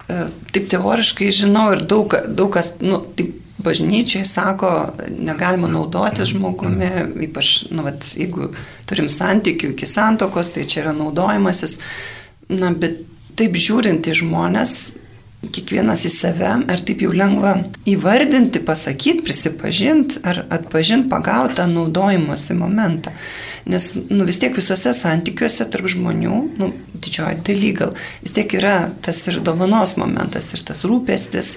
taip 0.07 0.69
teoriškai 0.73 1.33
žinau 1.35 1.71
ir 1.75 1.85
daug, 1.89 2.13
daug 2.29 2.53
kas, 2.55 2.77
nu, 2.85 3.01
taip 3.17 3.35
bažnyčiai 3.67 4.27
sako, 4.29 4.71
negalima 5.19 5.69
naudoti 5.71 6.27
žmogumi, 6.29 6.91
ypač, 7.27 7.55
nu, 7.73 7.87
vat, 7.87 8.05
jeigu 8.19 8.51
turim 8.87 9.09
santykių 9.13 9.73
iki 9.73 9.89
santokos, 9.91 10.53
tai 10.55 10.67
čia 10.69 10.85
yra 10.85 10.95
naudojimasis. 10.97 11.79
Na, 12.53 12.71
bet 12.71 13.01
taip 13.39 13.57
žiūrint 13.59 14.07
į 14.07 14.15
žmonės, 14.21 14.77
kiekvienas 15.53 16.05
į 16.09 16.13
save, 16.13 16.53
ar 16.73 16.85
taip 16.87 17.03
jau 17.05 17.13
lengva 17.15 17.57
įvardinti, 17.89 18.63
pasakyti, 18.67 19.25
prisipažinti, 19.27 20.23
ar 20.27 20.45
atpažinti, 20.53 21.11
pagauti 21.13 21.59
tą 21.61 21.67
naudojimosi 21.71 22.57
momentą. 22.59 23.15
Nes 23.67 23.89
nu, 24.11 24.23
vis 24.29 24.39
tiek 24.39 24.55
visose 24.55 24.93
santykiuose 24.95 25.67
tarp 25.73 25.89
žmonių, 25.91 26.37
nu, 26.61 26.71
didžioji 26.95 27.41
daly 27.47 27.73
gal, 27.75 27.97
vis 28.23 28.35
tiek 28.37 28.55
yra 28.59 28.77
tas 29.03 29.25
ir 29.27 29.41
dovanos 29.47 29.97
momentas, 29.99 30.53
ir 30.55 30.63
tas 30.67 30.85
rūpestis. 30.87 31.57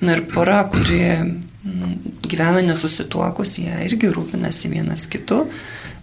Na 0.00 0.16
ir 0.16 0.24
pora, 0.32 0.62
kuri 0.72 1.02
nu, 1.20 1.90
gyvena 2.24 2.62
nesusituokus, 2.64 3.58
jie 3.60 3.82
irgi 3.84 4.08
rūpinasi 4.14 4.72
vienas 4.72 5.04
kitu 5.12 5.44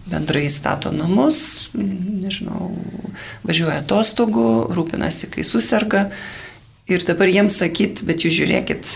bendrai 0.08 0.48
stato 0.50 0.90
namus, 0.94 1.68
nežinau, 1.76 2.70
važiuoja 3.46 3.82
atostogų, 3.82 4.48
rūpinasi, 4.76 5.30
kai 5.34 5.44
susirga. 5.46 6.08
Ir 6.88 7.02
dabar 7.04 7.28
jiems 7.28 7.58
sakyti, 7.60 8.06
bet 8.08 8.22
jūs 8.24 8.32
žiūrėkit, 8.38 8.90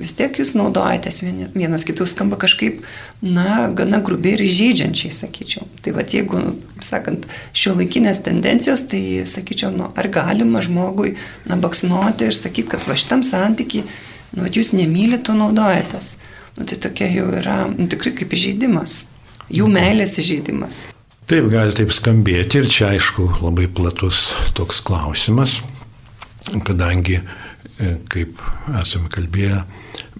vis 0.00 0.14
tiek 0.18 0.40
jūs 0.40 0.56
naudojatės 0.58 1.20
vienas 1.54 1.84
kitų 1.86 2.08
skamba 2.10 2.34
kažkaip, 2.42 2.80
na, 3.22 3.68
gana 3.78 4.00
grubiai 4.02 4.34
ir 4.34 4.42
įžeidžiančiai, 4.42 5.12
sakyčiau. 5.14 5.68
Tai 5.84 5.94
vad, 5.94 6.10
jeigu, 6.10 6.40
sakant, 6.82 7.28
šio 7.54 7.76
laikinės 7.78 8.24
tendencijos, 8.26 8.88
tai 8.90 9.22
sakyčiau, 9.30 9.70
nu, 9.70 9.92
ar 9.94 10.10
galima 10.10 10.64
žmogui, 10.66 11.14
na, 11.46 11.60
baksnuoti 11.62 12.26
ir 12.26 12.34
sakyti, 12.34 12.72
kad 12.74 12.90
va 12.90 12.98
šitam 12.98 13.22
santykiai, 13.22 13.86
nu, 14.34 14.50
jūs 14.50 14.74
nemylite, 14.74 15.28
to 15.30 15.38
naudojatės. 15.38 16.16
Nu, 16.58 16.66
tai 16.66 16.82
tokia 16.82 17.06
jau 17.14 17.30
yra, 17.38 17.60
nu, 17.70 17.86
tikrai 17.86 18.16
kaip 18.18 18.34
įžeidimas, 18.34 19.04
jų 19.46 19.70
meilės 19.70 20.18
įžeidimas. 20.18 20.88
Taip, 21.30 21.46
gali 21.54 21.70
taip 21.76 21.94
skambėti 21.94 22.64
ir 22.64 22.72
čia 22.72 22.96
aišku 22.96 23.36
labai 23.44 23.70
platus 23.70 24.32
toks 24.58 24.82
klausimas 24.82 25.60
kadangi, 26.64 27.18
e, 27.18 27.94
kaip 28.10 28.40
esame 28.80 29.10
kalbėję, 29.12 29.62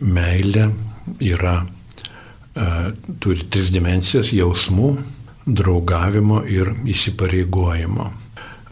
meilė 0.04 0.68
yra, 1.24 1.62
e, 1.64 2.68
turi 3.20 3.48
tris 3.50 3.72
dimensijas- 3.74 4.32
jausmų, 4.40 4.96
draugavimo 5.46 6.42
ir 6.44 6.74
įsipareigojimo. 6.84 8.10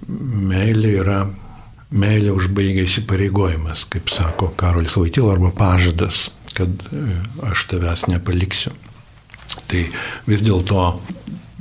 Meilė 0.07 0.93
yra, 1.01 1.21
meilė 1.91 2.35
užbaigia 2.37 2.85
įsipareigojimas, 2.85 3.87
kaip 3.89 4.11
sako 4.13 4.53
Karolis 4.57 4.97
Vaitilo, 4.97 5.33
arba 5.33 5.51
pažadas, 5.51 6.29
kad 6.55 6.69
e, 6.93 7.23
aš 7.49 7.67
tavęs 7.73 8.07
nepaliksiu. 8.13 8.73
Tai 9.67 9.83
vis 10.27 10.43
dėlto 10.45 11.01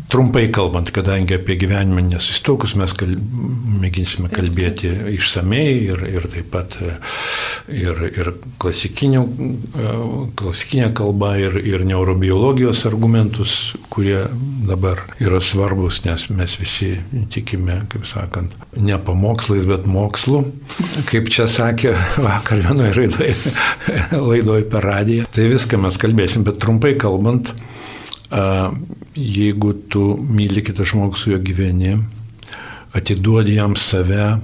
Trumpai 0.09 0.49
kalbant, 0.53 0.91
kadangi 0.93 1.33
apie 1.39 1.55
gyvenimą 1.57 2.03
nesusitokus 2.11 2.75
mes 2.77 2.91
kal, 2.93 3.15
mėginsime 3.81 4.29
kalbėti 4.29 4.91
išsamei 5.15 5.89
ir, 5.89 6.03
ir 6.05 6.27
taip 6.29 6.51
pat 6.53 6.77
e, 6.77 6.93
ir, 7.73 8.03
ir 8.11 8.29
e, 8.29 8.33
klasikinė 8.61 9.23
kalba 10.97 11.37
ir, 11.41 11.57
ir 11.57 11.81
neurobiologijos 11.89 12.85
argumentus, 12.85 13.73
kurie 13.89 14.29
dabar 14.69 15.01
yra 15.21 15.41
svarbus, 15.41 16.03
nes 16.05 16.29
mes 16.29 16.57
visi 16.61 17.01
tikime, 17.33 17.81
kaip 17.89 18.05
sakant, 18.09 18.53
ne 18.77 18.97
pamokslais, 19.09 19.65
bet 19.69 19.85
mokslu, 19.89 20.45
kaip 21.09 21.29
čia 21.33 21.47
sakė 21.49 21.95
vakar 22.27 22.57
vienoje 22.61 22.93
laidoje 24.29 24.63
per 24.69 24.81
radiją. 24.85 25.25
Tai 25.33 25.49
viską 25.49 25.81
mes 25.81 25.97
kalbėsim, 26.01 26.45
bet 26.45 26.61
trumpai 26.61 26.93
kalbant, 27.01 27.45
jeigu 28.31 29.73
tu 29.89 30.03
myli 30.17 30.63
kitą 30.65 30.85
žmogų 30.87 31.19
su 31.19 31.31
juo 31.33 31.39
gyveni, 31.39 31.95
atiduodi 32.95 33.57
jam 33.59 33.75
save, 33.75 34.39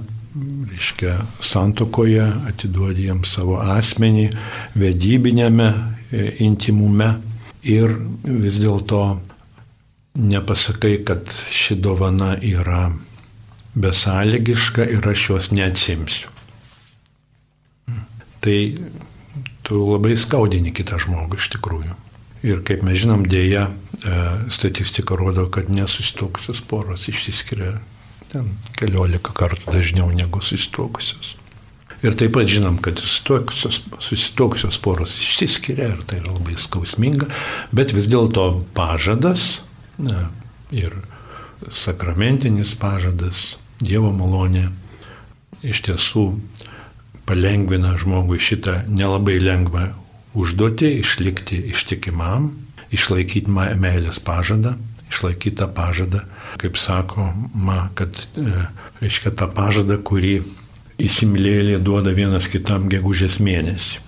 reiškia, 0.70 1.18
santokoje, 1.42 2.24
atiduodi 2.48 3.08
jam 3.08 3.24
savo 3.24 3.58
asmenį, 3.60 4.30
vedybinėme, 4.78 5.68
e, 6.12 6.28
intimume 6.46 7.10
ir 7.62 7.92
vis 8.24 8.58
dėlto 8.60 9.02
nepasakai, 10.18 11.02
kad 11.04 11.28
ši 11.50 11.78
dovana 11.80 12.36
yra 12.40 12.92
besąlygiška 13.74 14.84
ir 14.84 15.08
aš 15.08 15.28
jos 15.30 15.50
neatsimsiu. 15.52 16.28
Tai 18.42 18.58
tu 19.62 19.84
labai 19.86 20.16
skaudini 20.18 20.72
kitą 20.74 20.98
žmogų 21.00 21.38
iš 21.38 21.52
tikrųjų. 21.56 21.94
Ir 22.42 22.62
kaip 22.66 22.82
mes 22.82 22.98
žinom, 22.98 23.22
dėja, 23.30 23.68
e, 23.70 24.20
statistika 24.50 25.14
rodo, 25.18 25.46
kad 25.52 25.70
nesusitokusios 25.70 26.62
poros 26.66 27.06
išsiskiria 27.10 27.76
ten 28.32 28.56
keliolika 28.78 29.34
kartų 29.36 29.74
dažniau 29.76 30.10
negu 30.14 30.42
susitokusios. 30.42 31.36
Ir 32.02 32.16
taip 32.18 32.32
pat 32.34 32.48
žinom, 32.50 32.80
kad 32.82 32.98
susitokusios 32.98 34.78
poros 34.82 35.14
išsiskiria 35.22 35.92
ir 35.92 36.00
tai 36.08 36.18
yra 36.18 36.34
labai 36.34 36.56
skausminga, 36.58 37.28
bet 37.70 37.94
vis 37.94 38.08
dėlto 38.10 38.46
pažadas 38.74 39.60
na, 40.02 40.26
ir 40.74 40.96
sakramentinis 41.70 42.74
pažadas, 42.78 43.56
Dievo 43.82 44.12
malonė 44.14 44.68
iš 45.66 45.80
tiesų 45.82 46.24
palengvina 47.26 47.96
žmogui 47.98 48.38
šitą 48.38 48.84
nelabai 48.86 49.40
lengvą 49.42 49.88
užduotį 50.38 50.90
išlikti 51.00 51.58
ištikimam, 51.72 52.50
išlaikyti 52.92 53.52
meilės 53.52 54.20
pažadą, 54.22 54.76
išlaikyti 55.12 55.58
tą 55.60 55.68
pažadą, 55.76 56.24
kaip 56.60 56.78
sakoma, 56.80 57.90
kad, 57.94 58.16
e, 58.40 58.66
reiškia, 59.02 59.34
tą 59.36 59.48
pažadą, 59.52 59.98
kurį 60.00 60.40
įsimylėlė 61.02 61.80
duoda 61.82 62.14
vienas 62.16 62.48
kitam 62.52 62.88
gegužės 62.92 63.40
mėnesį. 63.42 64.00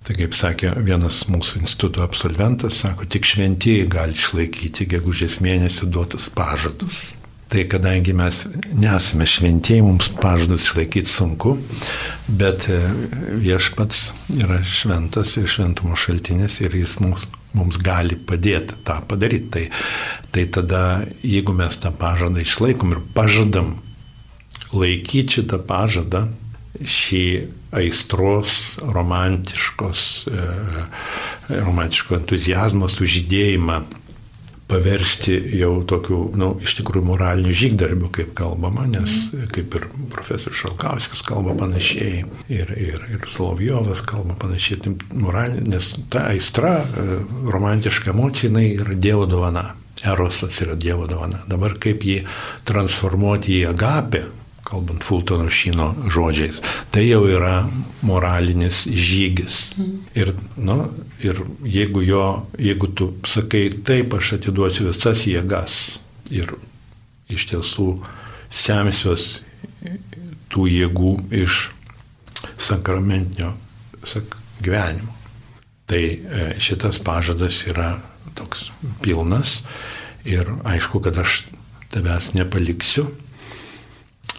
Tai 0.00 0.16
kaip 0.16 0.34
sakė 0.34 0.72
vienas 0.80 1.26
mūsų 1.28 1.60
instituto 1.60 2.02
absolventas, 2.02 2.80
sako, 2.80 3.04
tik 3.04 3.26
šventieji 3.28 3.88
gali 3.90 4.16
išlaikyti 4.16 4.88
gegužės 4.94 5.38
mėnesį 5.44 5.90
duotus 5.92 6.30
pažadus. 6.32 7.02
Tai 7.50 7.64
kadangi 7.66 8.12
mes 8.14 8.44
nesame 8.78 9.26
šventieji, 9.26 9.82
mums 9.82 10.06
pažadus 10.22 10.68
išlaikyti 10.68 11.10
sunku, 11.10 11.56
bet 12.28 12.68
e, 12.70 12.78
viešpats 13.42 14.04
yra 14.38 14.60
šventas 14.62 15.34
ir 15.40 15.50
šventumo 15.50 15.98
šaltinis 15.98 16.60
ir 16.62 16.76
jis 16.78 16.94
mums, 17.02 17.26
mums 17.58 17.80
gali 17.82 18.14
padėti 18.14 18.78
tą 18.86 19.00
padaryti. 19.10 19.50
Tai, 19.50 19.64
tai 20.30 20.46
tada, 20.46 20.84
jeigu 21.26 21.56
mes 21.58 21.80
tą 21.82 21.90
pažadą 21.90 22.44
išlaikom 22.46 22.94
ir 22.94 23.02
pažadam 23.18 23.80
laikyti 24.70 25.40
šitą 25.40 25.58
pažadą, 25.66 26.28
šį 26.78 27.24
aistros, 27.82 28.60
romantiškos, 28.94 30.04
e, 30.30 30.50
romantiško 31.66 32.22
entuzijazmo 32.22 32.86
sužydėjimą 32.94 33.82
paversti 34.70 35.36
jau 35.58 35.72
tokiu, 35.88 36.20
na, 36.34 36.44
nu, 36.44 36.50
iš 36.64 36.76
tikrųjų 36.80 37.06
moraliniu 37.10 37.54
žygdarbiu, 37.56 38.10
kaip 38.14 38.32
kalbama, 38.38 38.86
nes 38.90 39.26
kaip 39.54 39.76
ir 39.78 39.88
profesorius 40.12 40.62
Šalkauskas 40.62 41.24
kalba 41.26 41.54
panašiai, 41.58 42.24
ir, 42.52 42.72
ir, 42.76 43.04
ir 43.16 43.26
Slovijovas 43.30 44.04
kalba 44.06 44.38
panašiai, 44.40 44.80
tai 44.84 44.94
moralinė, 45.26 45.66
nes 45.74 45.92
ta 46.12 46.28
aistra, 46.30 46.78
e, 46.80 47.20
romantiška 47.50 48.14
emocija, 48.14 48.50
jinai 48.50 48.68
yra 48.78 48.96
Dievo 48.96 49.28
dovana. 49.30 49.70
Erosas 50.00 50.56
yra 50.64 50.74
Dievo 50.80 51.04
dovana. 51.10 51.42
Dabar 51.48 51.74
kaip 51.80 52.06
jį 52.06 52.22
transformuoti 52.68 53.58
į 53.58 53.66
agapę, 53.74 54.24
kalbant 54.64 55.04
Fultono 55.04 55.48
šino 55.50 55.90
žodžiais, 56.12 56.60
tai 56.92 57.06
jau 57.08 57.22
yra 57.28 57.64
moralinis 58.06 58.84
žygis. 58.86 59.70
Ir, 60.14 60.34
nu, 60.56 60.78
ir 61.24 61.42
jeigu, 61.64 62.02
jo, 62.06 62.24
jeigu 62.58 62.90
tu 62.94 63.12
sakai, 63.26 63.68
taip 63.86 64.14
aš 64.18 64.36
atiduosiu 64.38 64.90
visas 64.90 65.26
jėgas 65.26 65.78
ir 66.30 66.54
iš 67.30 67.46
tiesų 67.50 67.88
semsiuos 68.50 69.28
tų 70.50 70.66
jėgų 70.70 71.14
iš 71.42 71.70
sakramentinio 72.60 73.52
sak, 74.04 74.36
gyvenimo. 74.62 75.14
Tai 75.90 76.02
e, 76.02 76.44
šitas 76.62 77.00
pažadas 77.02 77.64
yra 77.70 77.96
toks 78.38 78.68
pilnas 79.02 79.60
ir 80.28 80.46
aišku, 80.68 81.00
kad 81.02 81.18
aš 81.18 81.46
tavęs 81.90 82.32
nepaliksiu, 82.36 83.08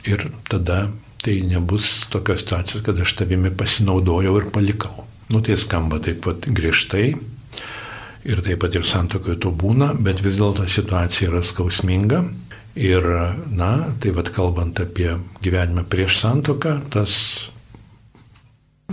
Ir 0.10 0.30
tada 0.50 0.88
tai 1.22 1.42
nebus 1.46 2.08
tokios 2.10 2.42
situacijos, 2.42 2.84
kad 2.86 3.00
aš 3.00 3.14
tavimi 3.20 3.52
pasinaudojau 3.54 4.38
ir 4.40 4.50
palikau. 4.54 5.06
Nu 5.30 5.42
tai 5.42 5.58
skamba 5.58 6.02
taip 6.02 6.24
pat 6.26 6.48
griežtai 6.50 7.14
ir 8.26 8.42
taip 8.46 8.62
pat 8.62 8.76
ir 8.76 8.86
santokoje 8.86 9.38
to 9.42 9.52
būna, 9.54 9.94
bet 10.02 10.24
vis 10.26 10.38
dėlto 10.40 10.66
situacija 10.68 11.30
yra 11.30 11.44
skausminga. 11.46 12.24
Ir, 12.72 13.04
na, 13.52 13.72
tai 14.00 14.14
vad 14.16 14.30
kalbant 14.32 14.80
apie 14.80 15.18
gyvenimą 15.44 15.84
prieš 15.92 16.22
santoką, 16.22 16.78
tas 16.94 17.16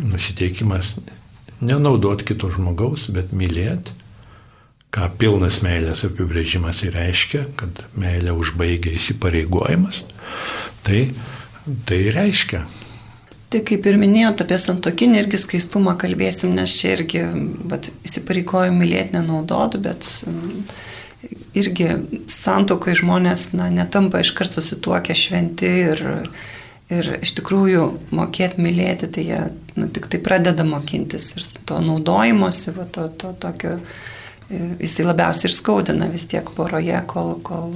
nusiteikimas 0.02 0.96
nenaudot 1.62 2.24
kito 2.26 2.50
žmogaus, 2.50 3.06
bet 3.14 3.30
mylėti, 3.30 3.94
ką 4.94 5.06
pilnas 5.20 5.60
meilės 5.62 6.02
apibrėžimas 6.08 6.82
ir 6.86 6.96
reiškia, 6.96 7.44
kad 7.60 7.82
meilė 7.98 8.34
užbaigia 8.34 8.96
įsipareigojimas. 8.98 10.02
Tai, 10.88 11.01
tai 11.85 11.98
reiškia. 12.14 12.62
Tai 13.53 13.61
kaip 13.64 13.87
ir 13.88 13.96
minėjot, 14.01 14.40
apie 14.44 14.57
santokinį 14.61 15.22
irgi 15.22 15.40
skaistumą 15.40 15.94
kalbėsim, 16.01 16.55
nes 16.57 16.72
čia 16.81 16.94
irgi 16.96 17.24
bet, 17.68 17.90
įsipareigojimų 18.09 18.81
mylėti 18.81 19.16
nenaudotų, 19.16 19.81
bet 19.85 20.09
mm, 20.29 20.62
irgi 21.61 21.90
santokai 22.33 22.96
žmonės 22.96 23.51
na, 23.57 23.68
netampa 23.72 24.22
iš 24.24 24.33
karto 24.37 24.64
susituokę 24.64 25.16
šventi 25.16 25.72
ir, 25.92 26.05
ir 26.92 27.11
iš 27.20 27.35
tikrųjų 27.40 27.88
mokėti 28.16 28.64
mylėti, 28.64 29.12
tai 29.12 29.27
jie 29.29 29.42
nu, 29.77 29.88
tik 29.92 30.09
tai 30.12 30.20
pradeda 30.24 30.64
mokintis 30.68 31.35
ir 31.37 31.48
to 31.68 31.81
naudojimosi, 31.85 32.72
va, 32.77 32.88
to, 32.96 33.11
to 33.20 33.35
tokio, 33.44 33.77
e, 33.77 34.17
jisai 34.50 35.04
labiausiai 35.04 35.50
ir 35.50 35.54
skaudina 35.54 36.08
vis 36.08 36.24
tiek 36.30 36.46
poroje, 36.56 36.96
kol, 37.11 37.34
kol 37.44 37.74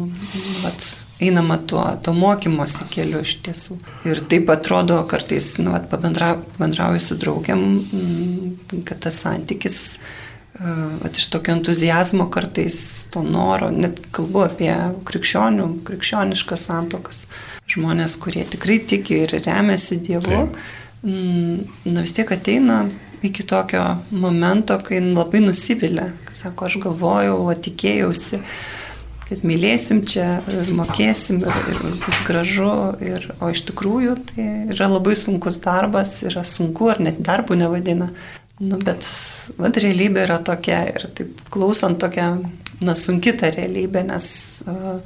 vat, 0.63 0.87
einama 1.23 1.59
tuo, 1.69 1.85
tuo 2.03 2.15
mokymosi 2.17 2.89
keliu 2.93 3.21
iš 3.23 3.37
tiesų. 3.45 3.77
Ir 4.09 4.23
taip 4.31 4.51
atrodo 4.53 4.97
kartais, 5.09 5.55
nu, 5.61 5.75
vat, 5.75 5.91
pabendrauju 5.93 7.03
su 7.03 7.19
draugiam, 7.21 7.63
kad 8.89 9.03
tas 9.05 9.21
santykis 9.27 9.83
at 11.05 11.17
iš 11.17 11.27
tokio 11.33 11.55
entuzijazmo 11.57 12.29
kartais, 12.31 13.07
to 13.11 13.23
noro, 13.25 13.71
net 13.73 14.01
kalbu 14.15 14.45
apie 14.47 14.73
krikščionių, 15.09 15.69
krikščioniškas 15.89 16.67
santokas, 16.69 17.23
žmonės, 17.73 18.19
kurie 18.21 18.45
tikrai 18.49 18.79
tiki 18.89 19.23
ir 19.25 19.33
remiasi 19.47 19.99
Dievu, 20.05 20.45
Taip. 20.45 20.61
na 21.03 22.05
vis 22.05 22.15
tiek 22.15 22.31
ateina 22.37 22.85
iki 23.23 23.47
tokio 23.49 23.83
momento, 24.11 24.79
kai 24.85 25.01
labai 25.03 25.43
nusivilia, 25.45 26.11
sako, 26.37 26.69
aš 26.69 26.79
galvojau, 26.83 27.39
tikėjausi, 27.65 28.43
kad 29.29 29.47
mylėsim 29.49 30.03
čia, 30.09 30.27
mokėsim 30.77 31.41
ir, 31.41 31.65
ir 31.73 31.83
bus 32.03 32.21
gražu, 32.27 32.75
ir, 33.01 33.31
o 33.41 33.51
iš 33.55 33.65
tikrųjų 33.71 34.19
tai 34.33 34.47
yra 34.75 34.91
labai 34.93 35.17
sunkus 35.17 35.61
darbas, 35.65 36.19
yra 36.27 36.45
sunku 36.45 36.91
ar 36.93 37.03
net 37.05 37.23
darbų 37.25 37.61
nevadina, 37.63 38.13
Nu, 38.63 38.77
bet 38.79 39.03
vad 39.59 39.79
realybė 39.81 40.27
yra 40.27 40.37
tokia 40.45 40.85
ir 40.93 41.07
taip 41.17 41.41
klausant 41.51 41.99
tokia, 42.03 42.29
na, 42.85 42.95
sunki 42.99 43.33
ta 43.39 43.49
realybė, 43.51 44.05
nes 44.07 44.27
uh, 44.71 45.01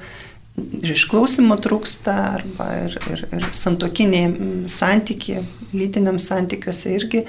ir 0.83 0.93
išklausimo 0.93 1.57
trūksta, 1.65 2.17
arba 2.41 2.67
ir, 2.83 2.97
ir, 3.13 3.23
ir 3.39 3.47
santokiniai 3.57 4.67
santykiai, 4.73 5.45
lytiniam 5.77 6.19
santykiuose 6.21 6.97
irgi 6.99 7.23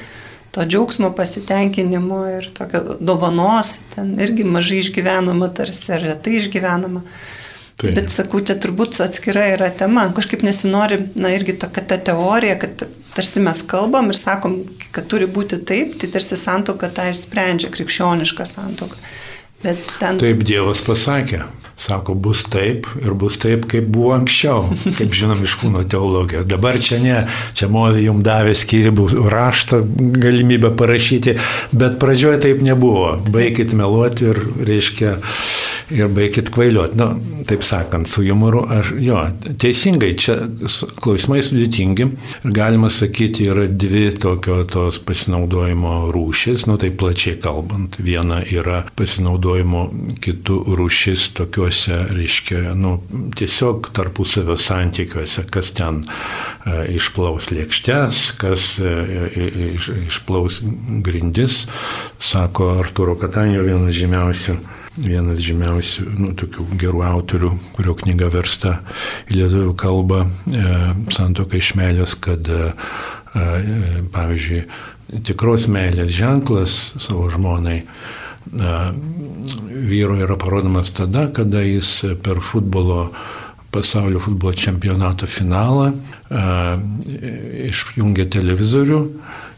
to 0.51 0.65
džiaugsmo 0.65 1.12
pasitenkinimo 1.15 2.21
ir 2.38 2.51
tokio 2.57 2.97
dovanos 2.99 3.79
ten 3.95 4.13
irgi 4.21 4.45
mažai 4.47 4.81
išgyvenama, 4.83 5.49
tarsi 5.53 5.93
ar 5.97 6.05
retai 6.12 6.38
išgyvenama. 6.41 7.03
Tai. 7.77 7.91
Bet 7.93 8.10
sakau, 8.10 8.39
čia 8.41 8.55
turbūt 8.57 8.97
atskira 9.05 9.43
yra 9.53 9.67
tema. 9.69 10.07
Kažkaip 10.17 10.41
nesinori, 10.41 10.97
na 11.21 11.29
irgi 11.36 11.53
tokia 11.62 11.83
ta 11.86 11.99
teorija, 12.01 12.55
kad 12.57 12.88
tarsi 13.13 13.43
mes 13.45 13.62
kalbam 13.69 14.10
ir 14.10 14.17
sakom, 14.17 14.63
kad 14.95 15.05
turi 15.12 15.27
būti 15.29 15.60
taip, 15.62 15.93
tai 16.01 16.10
tarsi 16.15 16.39
santoka 16.41 16.89
tą 16.89 17.05
ir 17.12 17.19
sprendžia, 17.19 17.69
krikščioniška 17.73 18.49
santoka. 18.49 18.97
Bet 19.62 19.86
ten... 20.01 20.17
Taip 20.21 20.41
Dievas 20.45 20.81
pasakė. 20.86 21.43
Sako, 21.78 22.16
bus 22.18 22.42
taip 22.50 22.88
ir 23.06 23.13
bus 23.13 23.38
taip, 23.38 23.68
kaip 23.70 23.86
buvo 23.94 24.16
anksčiau, 24.16 24.63
kaip 24.98 25.13
žinom 25.13 25.44
iš 25.46 25.60
kūno 25.62 25.84
teologijos. 25.86 26.48
Dabar 26.50 26.80
čia 26.82 26.98
ne, 27.04 27.20
čia 27.54 27.70
Mozė 27.70 28.08
jums 28.08 28.26
davė 28.26 28.56
skirybų 28.58 29.06
raštą 29.30 29.84
galimybę 30.18 30.74
parašyti, 30.80 31.36
bet 31.78 32.00
pradžioje 32.02 32.42
taip 32.48 32.63
nebuvo. 32.66 33.12
Baikit 33.30 33.76
meluoti 33.78 34.32
ir, 34.32 34.42
reiškia, 34.66 35.12
ir 35.94 36.10
baikit 36.18 36.50
kvailioti. 36.56 36.98
Nu, 36.98 37.12
taip 37.48 37.62
sakant, 37.63 38.10
su 38.10 38.26
humoru, 38.26 38.63
aš, 38.74 38.96
jo, 38.98 39.22
teisingai, 39.62 40.16
čia 40.18 40.40
klausimai 40.98 41.44
sudėtingi 41.46 42.10
ir 42.10 42.58
galima 42.58 42.90
sakyti, 42.90 43.46
yra 43.54 43.68
dvi 43.70 44.08
tokio 44.18 44.63
tos 44.66 44.98
pasinaudojimo 45.06 46.10
rūšis, 46.16 46.66
nu 46.72 46.82
tai 46.82 46.90
plačiai 46.90 47.38
kalbant. 47.44 48.02
Viena 48.02 48.42
yra 48.42 48.82
pasinaudojimo 48.98 49.86
kitų 50.26 50.60
rūšis 50.82 51.30
tokio 51.38 51.66
santykiuose, 51.67 52.13
reiškia, 52.15 52.73
nu, 52.75 53.01
tiesiog 53.36 53.89
tarpusavio 53.93 54.58
santykiuose, 54.58 55.45
kas 55.51 55.71
ten 55.75 56.03
e, 56.65 56.95
išplaus 56.95 57.51
lėkštes, 57.51 58.38
kas 58.39 58.80
e, 58.80 59.73
iš, 59.75 59.91
išplaus 60.08 60.62
grindis, 61.03 61.67
sako 62.19 62.80
Arturo 62.80 63.15
Katanio 63.15 63.63
vienas 63.63 63.95
žymiausių 63.95 64.58
vienas 64.97 65.43
žymiausių, 65.45 66.03
nu, 66.17 66.32
tokių 66.34 66.63
gerų 66.82 67.03
autorių, 67.06 67.51
kurio 67.75 67.93
knyga 67.99 68.32
versta 68.34 68.80
į 69.30 69.43
lietuvių 69.43 69.75
kalbą, 69.77 70.23
e, 70.25 70.77
santoka 71.13 71.58
iš 71.60 71.75
meilės, 71.77 72.15
kad, 72.17 72.47
e, 72.49 72.71
e, 73.38 74.01
pavyzdžiui, 74.10 74.63
tikros 75.27 75.67
meilės 75.69 76.10
ženklas 76.17 76.80
savo 76.97 77.30
žmonai 77.30 77.84
vyro 79.88 80.17
yra 80.19 80.38
parodomas 80.39 80.91
tada, 80.95 81.27
kada 81.33 81.62
jis 81.65 82.03
per 82.23 82.41
futbolo 82.41 83.12
pasaulio 83.71 84.19
futbolo 84.23 84.53
čempionato 84.55 85.27
finalą 85.27 85.91
išjungia 87.67 88.29
televizorių 88.31 89.03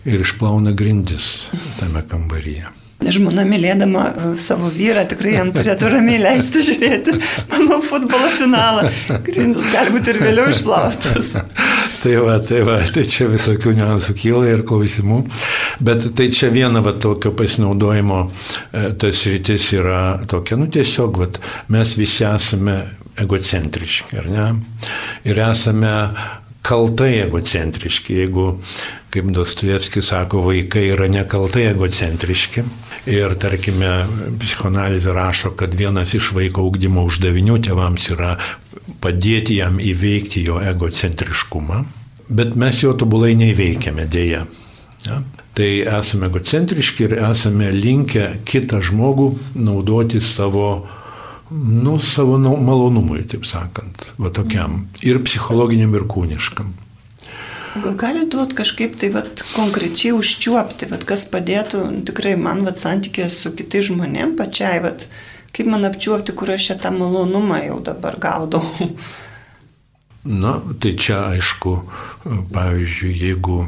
ir 0.09 0.25
išplauna 0.25 0.73
grindis 0.77 1.47
tame 1.79 2.03
kambaryje. 2.09 2.79
Žmona 2.99 3.45
mylėdama 3.47 4.01
e, 4.09 4.29
savo 4.43 4.67
vyrą 4.73 5.05
tikrai 5.07 5.37
jam 5.37 5.53
turėtų 5.55 5.87
ramiai 5.93 6.19
leisti 6.19 6.65
žiūrėti, 6.67 7.15
manau, 7.53 7.77
futbolo 7.85 8.27
finalą. 8.35 8.89
Grindus 9.23 9.69
gali 9.71 9.93
būti 9.95 10.11
ir 10.11 10.19
vėliau 10.19 10.49
išplautas. 10.51 11.31
tai 12.03 12.15
va, 12.23 12.37
tai 12.43 12.61
va, 12.67 12.79
tai 12.93 13.03
čia 13.07 13.29
visokių 13.31 13.75
niuansų 13.77 14.15
kyla 14.19 14.53
ir 14.53 14.63
klausimų. 14.67 15.19
Bet 15.85 16.09
tai 16.17 16.29
čia 16.35 16.51
viena 16.53 16.83
va 16.85 16.95
tokio 16.99 17.33
pasinaudojimo, 17.37 18.21
e, 18.71 18.85
tas 18.99 19.25
rytis 19.29 19.71
yra 19.77 20.03
tokia, 20.29 20.59
nu 20.59 20.69
tiesiog, 20.71 21.19
va, 21.21 21.29
mes 21.73 21.95
visi 21.99 22.25
esame 22.27 22.79
egocentriški, 23.19 24.19
ar 24.21 24.29
ne? 24.31 24.47
Ir 25.27 25.41
esame 25.43 25.93
kaltai 26.65 27.17
egocentriški. 27.23 28.19
Jeigu, 28.21 28.45
kaip 29.09 29.31
Dostojevskis 29.33 30.11
sako, 30.11 30.43
vaikai 30.45 30.89
yra 30.93 31.07
nekaltai 31.09 31.69
egocentriški, 31.71 32.65
Ir 33.07 33.33
tarkime, 33.39 33.89
psichoanalizė 34.41 35.13
rašo, 35.15 35.53
kad 35.57 35.75
vienas 35.77 36.11
iš 36.17 36.33
vaiko 36.35 36.65
augdymo 36.67 37.05
uždavinių 37.07 37.55
tėvams 37.63 38.09
yra 38.13 38.33
padėti 38.99 39.59
jam 39.59 39.79
įveikti 39.79 40.43
jo 40.45 40.59
egocentriškumą, 40.59 41.83
bet 42.29 42.57
mes 42.59 42.83
jo 42.83 42.93
tobulai 42.99 43.33
neįveikiame 43.39 44.05
dėja. 44.11 44.43
Ja? 45.07 45.21
Tai 45.55 45.69
esame 45.99 46.27
egocentriški 46.27 47.07
ir 47.07 47.17
esame 47.31 47.71
linkę 47.73 48.27
kitą 48.47 48.81
žmogų 48.83 49.31
naudoti 49.55 50.21
savo 50.23 50.67
nu, 51.49 51.95
savo 52.03 52.37
malonumui, 52.37 53.23
taip 53.31 53.47
sakant, 53.47 54.11
va 54.19 54.29
tokiam 54.29 54.83
ir 55.01 55.23
psichologiniam, 55.25 55.95
ir 55.97 56.05
kūniškam. 56.05 56.75
Gal 57.83 57.95
gali 57.99 58.25
duoti 58.29 58.57
kažkaip 58.57 58.97
tai 58.99 59.09
vat, 59.13 59.43
konkrečiai 59.53 60.13
užčiuopti, 60.17 60.89
vat, 60.91 61.05
kas 61.07 61.25
padėtų 61.31 61.83
tikrai 62.09 62.35
man 62.39 62.63
vat, 62.67 62.79
santykė 62.81 63.29
su 63.31 63.51
kitais 63.55 63.87
žmonėm 63.89 64.35
pačiai, 64.39 64.81
vat, 64.83 65.05
kaip 65.55 65.69
man 65.71 65.87
apčiuopti, 65.89 66.35
kur 66.35 66.51
aš 66.55 66.73
tą 66.81 66.91
malonumą 66.95 67.61
jau 67.65 67.79
dabar 67.85 68.19
gaudau. 68.21 68.63
Na, 70.23 70.57
tai 70.81 70.95
čia 70.99 71.21
aišku, 71.31 71.77
pavyzdžiui, 72.51 73.13
jeigu 73.23 73.61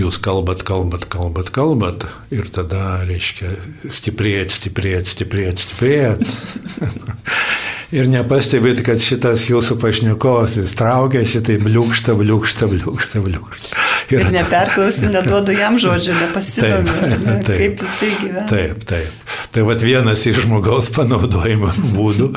jūs 0.00 0.20
kalbat, 0.22 0.62
kalbat, 0.66 1.04
kalbat, 1.12 1.50
kalbat 1.52 2.06
ir 2.32 2.48
tada, 2.54 3.02
reiškia, 3.08 3.52
stiprėt, 3.92 4.54
stiprėt, 4.56 5.12
stiprėt, 5.12 5.60
stiprėt. 5.66 6.24
ir 7.94 8.10
nepastebėt, 8.10 8.84
kad 8.86 9.02
šitas 9.02 9.48
jūsų 9.50 9.78
pašnekovas 9.82 10.58
jis 10.60 10.76
traukiasi, 10.78 11.42
tai 11.46 11.58
bliūkšta, 11.62 12.14
bliūkšta, 12.18 12.70
bliūkšta, 12.70 13.24
bliūkšta. 13.26 13.80
Ir, 14.10 14.24
ir 14.24 14.32
neperklausiu, 14.34 15.10
neduodu 15.14 15.54
jam 15.54 15.78
žodžio, 15.80 16.16
nepasidomiu, 16.18 16.96
ne, 17.10 17.38
kaip 17.46 17.84
jisai 17.84 18.10
gyvena. 18.20 18.46
Taip, 18.50 18.84
taip. 18.90 19.36
Tai 19.54 19.64
vat 19.68 19.86
vienas 19.86 20.26
iš 20.30 20.42
žmogaus 20.46 20.90
panaudojimo 20.94 21.72
būdų. 21.96 22.32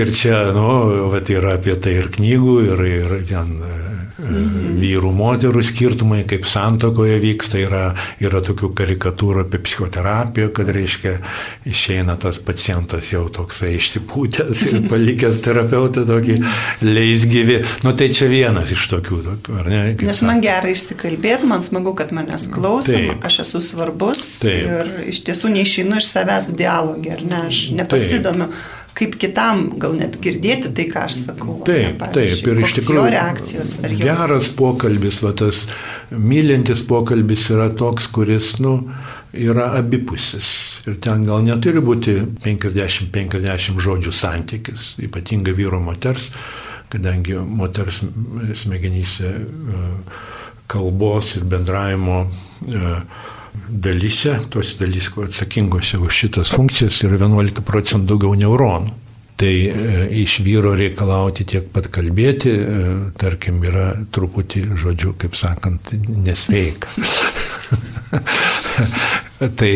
Ir 0.00 0.14
čia, 0.16 0.46
nu, 0.56 0.66
vat 1.12 1.30
yra 1.32 1.56
apie 1.60 1.76
tai 1.80 1.98
ir 2.00 2.10
knygų, 2.16 2.58
ir, 2.70 2.84
ir 2.90 3.16
ten 3.28 3.56
Mhm. 4.20 4.76
vyrų, 4.80 5.10
moterų 5.16 5.62
skirtumai, 5.64 6.20
kaip 6.28 6.44
santokoje 6.48 7.16
vyksta, 7.22 7.60
yra, 7.62 7.82
yra 8.22 8.40
tokių 8.44 8.70
karikatūrų 8.76 9.44
apie 9.46 9.60
psichoterapiją, 9.64 10.50
kad 10.56 10.70
reiškia 10.74 11.14
išeina 11.68 12.16
tas 12.20 12.40
pacientas 12.44 13.10
jau 13.14 13.26
toksai 13.32 13.72
išsipūtęs 13.78 14.64
ir 14.70 14.78
palikęs 14.90 15.40
terapeutą 15.44 16.04
tokį 16.08 16.38
leisgyvi. 16.84 17.60
Nu 17.86 17.94
tai 17.96 18.10
čia 18.16 18.28
vienas 18.30 18.72
iš 18.74 18.86
tokių, 18.92 19.22
tokių 19.30 19.58
ar 19.62 19.70
ne? 19.72 19.82
Nes 20.04 20.22
man 20.26 20.42
gerai 20.44 20.74
išsikalbėti, 20.76 21.09
man 21.48 21.62
smagu, 21.62 21.94
kad 21.98 22.12
manęs 22.12 22.48
klausom, 22.52 22.94
Taip. 22.94 23.24
aš 23.26 23.40
esu 23.46 23.62
svarbus 23.64 24.26
Taip. 24.44 24.66
ir 24.66 25.08
iš 25.12 25.24
tiesų 25.26 25.54
neišeinu 25.56 26.00
iš 26.00 26.10
savęs 26.10 26.52
dialogį, 26.58 27.16
ar 27.16 27.24
ne, 27.24 27.40
aš 27.48 27.64
nepasidomiu. 27.78 28.50
Taip 28.50 28.78
kaip 29.00 29.14
kitam 29.20 29.62
gal 29.80 29.94
net 29.96 30.18
girdėti 30.22 30.72
tai, 30.76 30.86
ką 30.90 31.04
aš 31.06 31.18
sakau. 31.24 31.56
Taip, 31.66 32.00
ne, 32.02 32.08
taip, 32.14 32.42
ir 32.50 32.62
iš 32.64 32.74
tikrųjų. 32.80 32.98
Jo 32.98 33.12
reakcijos. 33.14 33.74
Geras 34.00 34.50
pokalbis, 34.58 35.20
va 35.24 35.32
tas 35.36 35.62
mylintis 36.10 36.82
pokalbis 36.88 37.46
yra 37.54 37.70
toks, 37.80 38.10
kuris, 38.12 38.56
nu, 38.62 38.74
yra 39.32 39.70
abipusis. 39.78 40.50
Ir 40.90 40.98
ten 41.02 41.24
gal 41.28 41.44
neturi 41.46 41.82
būti 41.84 42.16
50-50 42.44 43.80
žodžių 43.86 44.14
santykis, 44.16 44.94
ypatingai 45.06 45.54
vyro 45.56 45.80
moters, 45.82 46.30
kadangi 46.90 47.38
moters 47.38 48.02
smegenyse 48.58 49.30
e, 49.30 49.84
kalbos 50.70 51.34
ir 51.38 51.44
bendravimo 51.50 52.22
e, 52.24 52.96
dalyse, 53.68 54.36
tos 54.50 54.76
dalys, 54.80 55.10
kur 55.12 55.28
atsakingose 55.28 55.98
už 55.98 56.12
šitas 56.24 56.48
funkcijas, 56.54 57.02
yra 57.06 57.18
11 57.18 57.62
procentų 57.66 58.14
daugiau 58.14 58.34
neuronų. 58.38 58.90
Tai 59.40 59.48
e, 59.48 59.72
iš 60.20 60.42
vyro 60.44 60.74
reikalauti 60.76 61.46
tiek 61.48 61.70
pat 61.72 61.88
kalbėti, 61.94 62.52
e, 62.52 62.92
tarkim, 63.20 63.62
yra 63.64 63.86
truputį, 64.12 64.66
žodžiu, 64.82 65.14
kaip 65.20 65.38
sakant, 65.40 65.82
nesveika. 66.28 66.92
tai, 69.56 69.70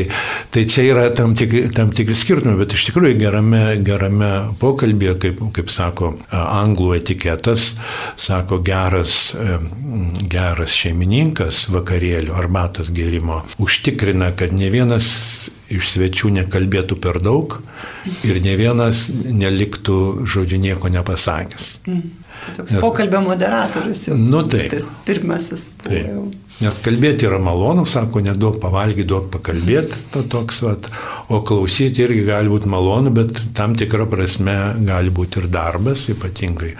tai 0.50 0.64
čia 0.68 0.85
yra 0.90 1.05
tam 1.16 1.35
tikri, 1.38 1.66
tam 1.74 1.92
tikri 1.94 2.16
skirtumai, 2.18 2.59
bet 2.61 2.74
iš 2.77 2.88
tikrųjų 2.90 3.16
gerame, 3.20 3.62
gerame 3.85 4.31
pokalbėje, 4.61 5.16
kaip, 5.24 5.42
kaip 5.57 5.72
sako 5.72 6.14
anglų 6.31 6.94
etiketas, 6.98 7.72
sako 8.20 8.61
geras, 8.64 9.35
geras 10.31 10.77
šeimininkas 10.77 11.64
vakarėlių 11.74 12.37
arbatos 12.37 12.92
gerimo 12.94 13.42
užtikrina, 13.62 14.33
kad 14.37 14.53
ne 14.57 14.70
vienas 14.72 15.09
iš 15.72 15.94
svečių 15.94 16.35
nekalbėtų 16.42 16.98
per 17.03 17.18
daug 17.24 17.57
ir 18.27 18.40
ne 18.44 18.53
vienas 18.61 19.07
neliktų, 19.11 20.27
žodžiu, 20.29 20.61
nieko 20.61 20.92
nepasakęs. 20.92 21.79
Mm. 21.88 22.05
Tai 22.44 22.55
toks 22.59 22.74
Nes, 22.74 22.83
pokalbio 22.85 23.20
moderatorius 23.24 24.03
jau. 24.11 24.16
Nu 24.20 24.42
taip. 24.50 24.68
Tas 24.74 24.87
pirmasis. 25.07 25.68
Taip. 25.87 26.35
Nes 26.62 26.76
kalbėti 26.78 27.26
yra 27.26 27.40
malonu, 27.42 27.82
sako, 27.88 28.20
nedaug 28.22 28.60
pavalgyti, 28.62 29.08
daug 29.10 29.26
pakalbėti, 29.32 29.98
to 30.14 30.22
toks, 30.30 30.60
vat, 30.62 30.86
o 31.26 31.40
klausyti 31.42 32.04
irgi 32.04 32.20
gali 32.28 32.52
būti 32.52 32.70
malonu, 32.70 33.10
bet 33.14 33.40
tam 33.58 33.74
tikrą 33.78 34.06
prasme 34.10 34.54
gali 34.86 35.10
būti 35.14 35.42
ir 35.42 35.48
darbas, 35.50 36.04
ypatingai 36.12 36.76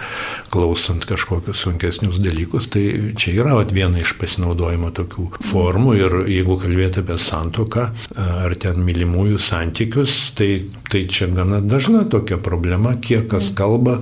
klausant 0.53 1.03
kažkokius 1.09 1.65
sunkesnius 1.65 2.21
dalykus. 2.23 2.69
Tai 2.71 2.85
čia 3.19 3.35
yra 3.41 3.57
vat, 3.59 3.75
viena 3.75 3.99
iš 3.99 4.15
pasinaudojimo 4.21 4.93
tokių 4.95 5.27
formų 5.51 5.97
ir 5.99 6.17
jeigu 6.31 6.55
kalbėti 6.63 7.03
apie 7.03 7.19
santoką 7.19 7.89
ar 8.15 8.55
ten 8.55 8.79
mylimųjų 8.85 9.43
santykius, 9.43 10.21
tai, 10.39 10.49
tai 10.87 11.03
čia 11.11 11.27
gana 11.35 11.59
dažna 11.59 12.07
tokia 12.07 12.39
problema, 12.39 12.95
kiek 12.95 13.27
kas 13.35 13.51
kalba 13.57 13.99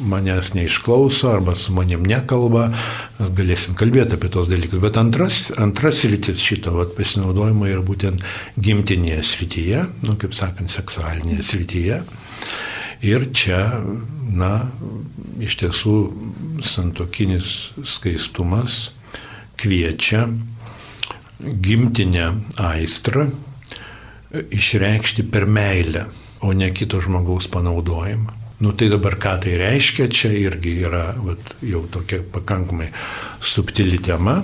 manęs 0.00 0.52
neišklauso 0.54 1.30
arba 1.32 1.54
su 1.58 1.72
manim 1.74 2.04
nekalba, 2.06 2.68
galėsim 3.18 3.76
kalbėti 3.78 4.16
apie 4.16 4.30
tos 4.32 4.50
dalykus. 4.50 4.80
Bet 4.82 4.98
antras, 5.00 5.40
antras 5.58 6.04
rytis 6.06 6.42
šito 6.44 6.74
vat, 6.76 6.94
pasinaudojimo 6.96 7.68
yra 7.70 7.82
būtent 7.84 8.24
gimtinėje 8.60 9.22
srityje, 9.32 9.84
nu, 10.06 10.16
kaip 10.20 10.36
sakant, 10.38 10.70
seksualinėje 10.72 11.48
srityje. 11.50 12.02
Ir 13.08 13.28
čia, 13.36 13.62
na, 14.26 14.52
iš 15.42 15.58
tiesų 15.60 15.96
santokinis 16.66 17.70
skaistumas 17.86 18.88
kviečia 19.58 20.26
gimtinę 21.38 22.32
aistrą 22.58 23.28
išreikšti 24.34 25.28
per 25.30 25.46
meilę, 25.46 26.08
o 26.42 26.52
ne 26.52 26.70
kito 26.74 27.00
žmogaus 27.02 27.48
panaudojimą. 27.50 28.47
Nu 28.58 28.72
tai 28.74 28.88
dabar 28.90 29.14
ką 29.14 29.36
tai 29.44 29.54
reiškia, 29.60 30.08
čia 30.10 30.32
irgi 30.34 30.80
yra 30.82 31.12
vat, 31.22 31.52
jau 31.62 31.84
tokia 31.86 32.24
pakankamai 32.34 32.88
subtili 33.38 34.00
tema 34.02 34.40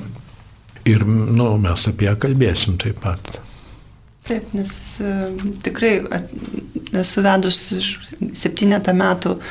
ir 0.87 1.03
nu, 1.09 1.49
mes 1.59 1.89
apie 1.91 2.07
ją 2.07 2.15
kalbėsim 2.23 2.79
taip 2.79 3.01
pat. 3.03 3.41
Taip, 4.25 4.53
nes 4.57 4.71
uh, 5.05 5.35
tikrai 5.67 5.99
esu 6.97 7.25
vedus 7.27 7.59
septynetą 8.39 8.95
metų 8.97 9.35
uh, 9.35 9.49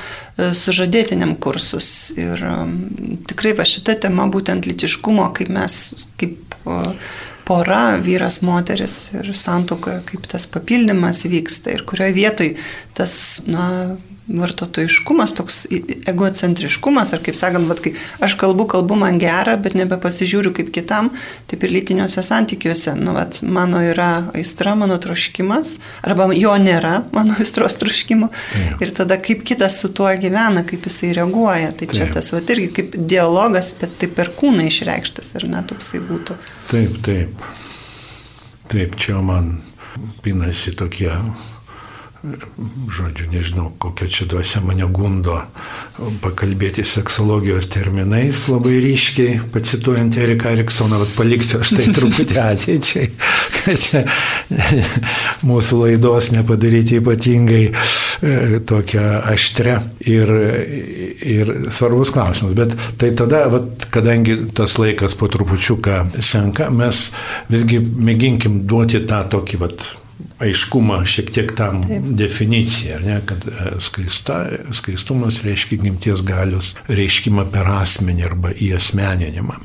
sužadėtiniam 0.57 1.35
kursus 1.43 2.13
ir 2.17 2.41
tikrai 3.29 3.53
va 3.59 3.67
šita 3.67 3.99
tema 4.07 4.25
būtent 4.31 4.65
litiškumo, 4.69 5.27
kaip 5.37 5.51
mes, 5.53 5.77
kaip 6.17 6.39
pora, 7.45 7.83
vyras, 8.01 8.39
moteris 8.41 8.95
ir 9.13 9.29
santokoje, 9.35 9.99
kaip 10.07 10.25
tas 10.31 10.47
papildymas 10.49 11.25
vyksta 11.29 11.75
ir 11.75 11.83
kurioje 11.87 12.15
vietoje 12.15 12.55
tas, 12.97 13.15
na, 13.45 13.97
vartotojiškumas, 14.33 15.33
toks 15.37 15.59
egocentriškumas, 16.09 17.13
ar 17.13 17.21
kaip 17.23 17.37
sakant, 17.37 17.67
vat, 17.69 17.81
kai 17.83 17.93
aš 18.23 18.35
kalbu, 18.41 18.65
kalbu 18.71 18.97
man 18.99 19.19
gerą, 19.21 19.55
bet 19.61 19.75
nebepasižiūriu 19.77 20.53
kaip 20.57 20.71
kitam, 20.73 21.11
taip 21.51 21.65
ir 21.65 21.73
lytiniuose 21.75 22.23
santykiuose. 22.25 22.95
Nu, 22.99 23.13
vat, 23.17 23.41
mano 23.45 23.81
yra 23.83 24.09
aistra, 24.33 24.75
mano 24.79 24.97
troškimas, 25.01 25.77
arba 26.05 26.29
jo 26.37 26.53
nėra, 26.61 27.03
mano 27.15 27.37
aistros 27.39 27.77
troškimo. 27.81 28.31
Taip. 28.53 28.83
Ir 28.83 28.93
tada 28.97 29.19
kaip 29.21 29.45
kitas 29.47 29.79
su 29.83 29.91
tuo 29.93 30.09
gyvena, 30.19 30.65
kaip 30.67 30.87
jisai 30.89 31.13
reaguoja. 31.19 31.73
Tai 31.77 31.89
čia 31.91 32.05
taip. 32.07 32.15
tas 32.17 32.33
vat, 32.33 32.53
irgi 32.55 32.71
kaip 32.79 32.97
dialogas, 32.97 33.73
bet 33.79 33.97
taip 34.01 34.15
per 34.17 34.33
kūną 34.33 34.67
išreikštas, 34.69 35.35
ar 35.39 35.47
ne 35.51 35.63
toksai 35.69 36.01
būtų. 36.03 36.39
Taip, 36.73 36.97
taip. 37.05 37.49
Taip, 38.73 38.95
čia 38.97 39.19
man 39.21 39.59
pinasi 40.25 40.73
tokie 40.73 41.11
žodžiu, 42.87 43.27
nežinau, 43.33 43.65
kokia 43.77 44.07
čia 44.07 44.25
duosia 44.31 44.61
mane 44.63 44.85
gundo 44.87 45.41
pakalbėti 46.23 46.85
seksologijos 46.87 47.67
terminais 47.73 48.45
labai 48.47 48.77
ryškiai, 48.83 49.41
pacituojant 49.51 50.15
Eriką 50.15 50.53
Eriksoną, 50.55 51.01
bet 51.03 51.11
paliksiu 51.17 51.59
aš 51.59 51.73
tai 51.75 51.89
truputį 51.91 52.37
ateičiai, 52.39 53.09
kad 53.57 53.83
čia 53.83 54.03
mūsų 55.43 55.81
laidos 55.81 56.29
nepadaryti 56.31 57.01
ypatingai 57.01 57.65
e, 57.67 57.73
tokią 58.71 59.03
aštrę 59.33 59.75
ir, 60.07 60.31
ir 61.27 61.51
svarbus 61.75 62.13
klausimus. 62.15 62.55
Bet 62.55 62.77
tai 63.01 63.11
tada, 63.19 63.49
vat, 63.51 63.89
kadangi 63.91 64.37
tas 64.55 64.77
laikas 64.79 65.17
po 65.19 65.27
trupučiuką 65.27 66.23
senka, 66.23 66.71
mes 66.71 67.09
visgi 67.51 67.83
mėginkim 67.83 68.61
duoti 68.63 69.03
tą 69.11 69.25
tokį 69.35 69.61
vat, 69.65 69.85
aiškumą 70.43 71.03
šiek 71.07 71.29
tiek 71.33 71.51
tam 71.57 71.81
Taip. 71.87 72.07
definiciją, 72.19 72.99
ne, 73.05 73.19
kad 73.25 73.45
e, 73.47 73.75
skaista, 73.83 74.39
skaistumas 74.75 75.41
reiškia 75.45 75.81
gimties 75.83 76.23
galios 76.25 76.73
reiškimą 76.89 77.47
per 77.53 77.69
asmenį 77.79 78.27
arba 78.29 78.53
įasmeninimą. 78.53 79.59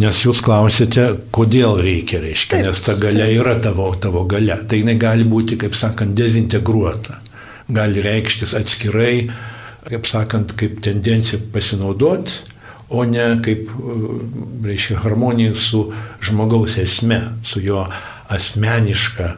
Nes 0.00 0.22
jūs 0.24 0.40
klausėte, 0.44 1.04
kodėl 1.34 1.76
reikia, 1.84 2.22
reiškia, 2.22 2.54
taip, 2.56 2.68
nes 2.70 2.80
ta 2.84 2.94
galia 3.00 3.26
yra 3.28 3.58
tavo, 3.60 3.90
tavo 4.00 4.24
galia. 4.28 4.56
Tai 4.64 4.78
jinai 4.80 4.96
gali 5.00 5.26
būti, 5.28 5.58
kaip 5.60 5.76
sakant, 5.76 6.14
dezintegruota. 6.16 7.18
Gali 7.72 8.00
reikštis 8.04 8.54
atskirai, 8.56 9.26
kaip 9.84 10.08
sakant, 10.08 10.54
kaip 10.56 10.80
tendencija 10.84 11.40
pasinaudoti, 11.52 12.40
o 12.92 13.04
ne 13.08 13.28
kaip, 13.44 13.68
e, 13.68 13.98
reiškia, 14.64 15.00
harmonija 15.04 15.56
su 15.60 15.84
žmogaus 16.24 16.78
esme, 16.80 17.20
su 17.44 17.60
jo 17.64 17.84
asmeniška 18.32 19.34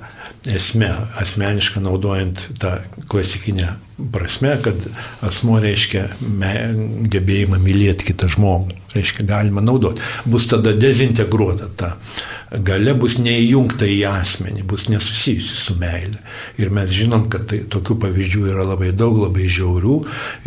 esme, 0.51 0.91
asmeniškai 1.21 1.83
naudojant 1.85 2.41
tą 2.61 2.77
klasikinę 3.09 3.75
prasme, 4.13 4.57
kad 4.63 4.75
asmo 5.23 5.59
reiškia 5.63 6.09
me, 6.21 6.55
gebėjimą 7.13 7.61
mylėti 7.63 8.09
kitą 8.11 8.27
žmogų, 8.35 8.75
reiškia 8.95 9.27
galima 9.29 9.63
naudoti. 9.63 10.03
Bus 10.27 10.49
tada 10.51 10.73
dezintegruota 10.75 11.69
ta 11.79 11.93
gale, 12.67 12.95
bus 12.99 13.17
neįjungta 13.23 13.87
į 13.91 14.01
asmenį, 14.11 14.65
bus 14.71 14.89
nesusijusi 14.91 15.57
su 15.59 15.77
meilė. 15.79 16.19
Ir 16.59 16.71
mes 16.75 16.91
žinom, 16.95 17.29
kad 17.31 17.47
tai, 17.51 17.63
tokių 17.71 17.97
pavyzdžių 18.03 18.45
yra 18.53 18.67
labai 18.73 18.91
daug, 18.95 19.19
labai 19.25 19.47
žiaurių 19.51 19.97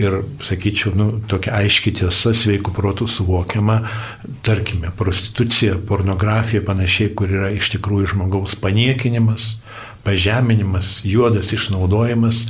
ir, 0.04 0.20
sakyčiau, 0.44 0.94
nu, 1.00 1.08
tokia 1.32 1.56
aiški 1.62 1.96
tiesa, 2.02 2.36
sveikų 2.36 2.76
protų 2.76 3.08
suvokiama, 3.12 3.80
tarkime, 4.48 4.92
prostitucija, 5.00 5.80
pornografija 5.88 6.64
panašiai, 6.68 7.14
kur 7.16 7.32
yra 7.32 7.52
iš 7.56 7.72
tikrųjų 7.78 8.14
žmogaus 8.16 8.60
paniekinimas 8.60 9.56
pažeminimas, 10.08 11.02
juodas 11.04 11.52
išnaudojimas 11.56 12.46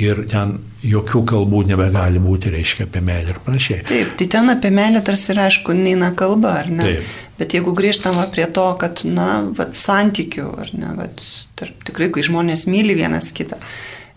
ir 0.00 0.24
ten 0.30 0.56
jokių 0.84 1.22
kalbų 1.28 1.62
nebegali 1.68 2.20
būti, 2.22 2.50
reiškia, 2.54 2.88
apie 2.88 3.02
meilę 3.04 3.34
ir 3.34 3.40
panašiai. 3.44 3.84
Taip, 3.88 4.14
tai 4.18 4.28
ten 4.32 4.50
apie 4.52 4.70
meilę 4.74 5.02
tarsi 5.06 5.32
ir 5.34 5.42
aišku, 5.44 5.76
neina 5.76 6.10
kalba, 6.16 6.58
ar 6.62 6.70
ne? 6.72 6.82
Taip. 6.82 7.12
Bet 7.38 7.54
jeigu 7.56 7.74
grįžtama 7.76 8.26
prie 8.34 8.46
to, 8.56 8.66
kad, 8.80 9.02
na, 9.06 9.28
vat, 9.58 9.74
santykių, 9.78 10.46
ar 10.64 10.72
ne, 10.76 10.92
vat, 10.98 11.24
tarp, 11.58 11.76
tikrai, 11.86 12.10
kai 12.14 12.26
žmonės 12.26 12.66
myli 12.70 12.96
vienas 12.98 13.32
kitą. 13.36 13.58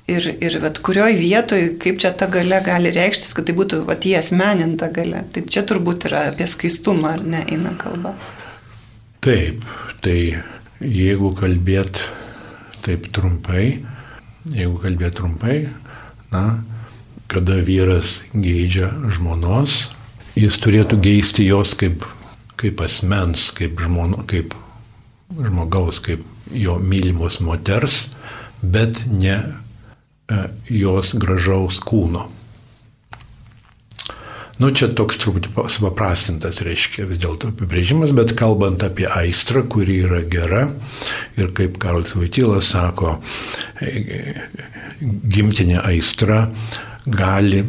Ir, 0.08 0.30
ir 0.39 0.60
vat, 0.63 0.80
kurioj 0.80 1.17
vietoj, 1.19 1.63
kaip 1.84 1.97
čia 2.00 2.13
ta 2.15 2.30
gale 2.32 2.62
gali 2.63 2.93
reikštis, 2.95 3.34
kad 3.36 3.50
tai 3.50 3.58
būtų 3.58 3.82
vat, 3.89 4.06
jie 4.08 4.15
asmeninta 4.21 4.88
gale. 4.93 5.26
Tai 5.36 5.43
čia 5.52 5.65
turbūt 5.67 6.08
yra 6.08 6.30
apie 6.32 6.47
skaistumą, 6.47 7.17
ar 7.17 7.26
ne, 7.26 7.43
eina 7.52 7.73
kalba. 7.80 8.15
Taip, 9.26 9.65
tai 10.06 10.38
jeigu 10.80 11.34
kalbėt 11.36 12.00
taip 12.88 13.10
trumpai, 13.13 13.82
jeigu 14.47 14.80
kalbėt 14.80 15.17
trumpai, 15.19 15.58
na, 16.32 16.63
kada 17.28 17.60
vyras 17.60 18.21
geidžia 18.32 18.89
žmonos, 19.12 19.86
jis 20.39 20.58
turėtų 20.63 21.02
geisti 21.04 21.47
jos 21.50 21.76
kaip, 21.80 22.08
kaip 22.60 22.82
asmens, 22.86 23.50
kaip, 23.56 23.76
žmono, 23.84 24.23
kaip 24.30 24.56
žmogaus, 25.36 26.00
kaip 26.04 26.23
jo 26.56 26.78
mylimos 26.80 27.41
moters, 27.43 28.06
bet 28.63 29.04
ne 29.12 29.38
jos 30.71 31.13
gražaus 31.19 31.80
kūno. 31.84 32.28
Nu, 34.58 34.72
čia 34.74 34.88
toks 34.89 35.20
truputį 35.22 35.52
supaprastintas, 35.70 36.63
reiškia, 36.65 37.06
vis 37.06 37.20
dėlto 37.22 37.52
apibrėžimas, 37.52 38.10
bet 38.17 38.34
kalbant 38.38 38.82
apie 38.82 39.06
aistrą, 39.06 39.62
kuri 39.70 40.00
yra 40.08 40.24
gera 40.26 40.63
ir 41.38 41.52
kaip 41.58 41.78
Karolis 41.82 42.15
Vaitylas 42.17 42.72
sako, 42.74 43.20
gimtinė 45.02 45.78
aistra 45.86 46.48
gali 47.06 47.62
e, 47.62 47.67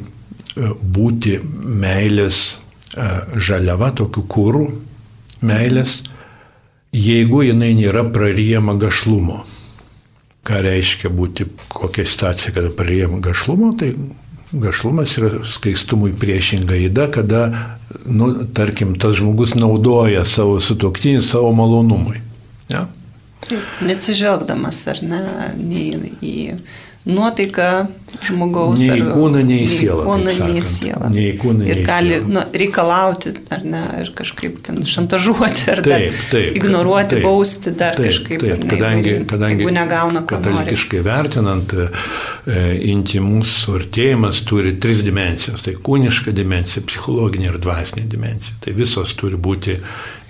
būti 0.81 1.37
meilės 1.44 2.38
e, 2.48 3.09
žaliava, 3.37 3.90
tokių 4.01 4.24
kūrų 4.33 4.64
meilės, 5.44 5.98
jeigu 6.96 7.42
jinai 7.51 7.74
nėra 7.77 8.07
praryjama 8.14 8.79
gašlumo. 8.81 9.42
Ką 10.48 10.62
reiškia 10.64 11.12
būti 11.12 11.51
kokia 11.68 12.07
situacija, 12.09 12.55
kada 12.57 12.72
praryjama 12.72 13.20
gašlumo, 13.29 13.74
tai 13.77 13.92
Gašlumas 14.52 15.18
yra 15.20 15.42
skaistumui 15.44 16.14
priešinga 16.16 16.78
įda, 16.88 17.08
kada, 17.12 17.42
nu, 18.08 18.30
tarkim, 18.56 18.94
tas 19.00 19.18
žmogus 19.18 19.52
naudoja 19.58 20.24
savo 20.24 20.56
sutoktinį 20.64 21.20
savo 21.24 21.50
malonumui. 21.56 22.22
Ja? 22.72 22.87
Neatsižvelgdamas 23.84 24.80
ar 24.92 25.02
ne, 25.04 25.20
nei 25.61 26.12
į 26.24 26.37
nuotaika 27.09 27.87
žmogaus. 28.25 28.81
Nei 28.81 29.03
kūną, 29.05 29.42
nei 29.47 29.66
sielą. 29.68 30.05
Kūną, 30.07 30.35
nei 30.49 30.62
sielą. 30.64 31.11
Nei 31.12 31.33
kūną, 31.38 31.64
nei 31.64 31.73
ir 31.75 31.83
gali 31.87 32.18
nu, 32.25 32.42
reikalauti, 32.62 33.35
ar 33.55 33.64
ne, 33.68 33.83
ir 34.03 34.11
kažkaip 34.16 34.61
ten 34.64 34.81
šantažuoti, 34.87 35.66
ar 35.75 35.83
taip, 35.85 36.16
taip, 36.33 36.57
ignoruoti, 36.59 37.16
taip, 37.16 37.27
bausti 37.27 37.73
dar 37.79 37.99
taip, 37.99 38.11
kažkaip. 38.11 38.44
Taip, 38.44 38.64
ne, 38.64 38.71
kadangi, 38.73 39.14
kadangi 39.29 39.64
jeigu 39.64 39.75
negauna 39.77 40.25
ko. 40.25 40.38
Katalikiškai 40.38 41.03
vertinant, 41.07 41.75
e, 41.79 41.88
intimus 42.92 43.55
suartėjimas 43.64 44.42
turi 44.49 44.77
tris 44.81 45.05
dimensijas. 45.07 45.64
Tai 45.66 45.77
kūniška 45.85 46.35
dimensija, 46.37 46.85
psichologinė 46.88 47.53
ir 47.53 47.61
dvasinė 47.62 48.09
dimensija. 48.11 48.57
Tai 48.64 48.77
visos 48.79 49.14
turi 49.18 49.38
būti 49.40 49.79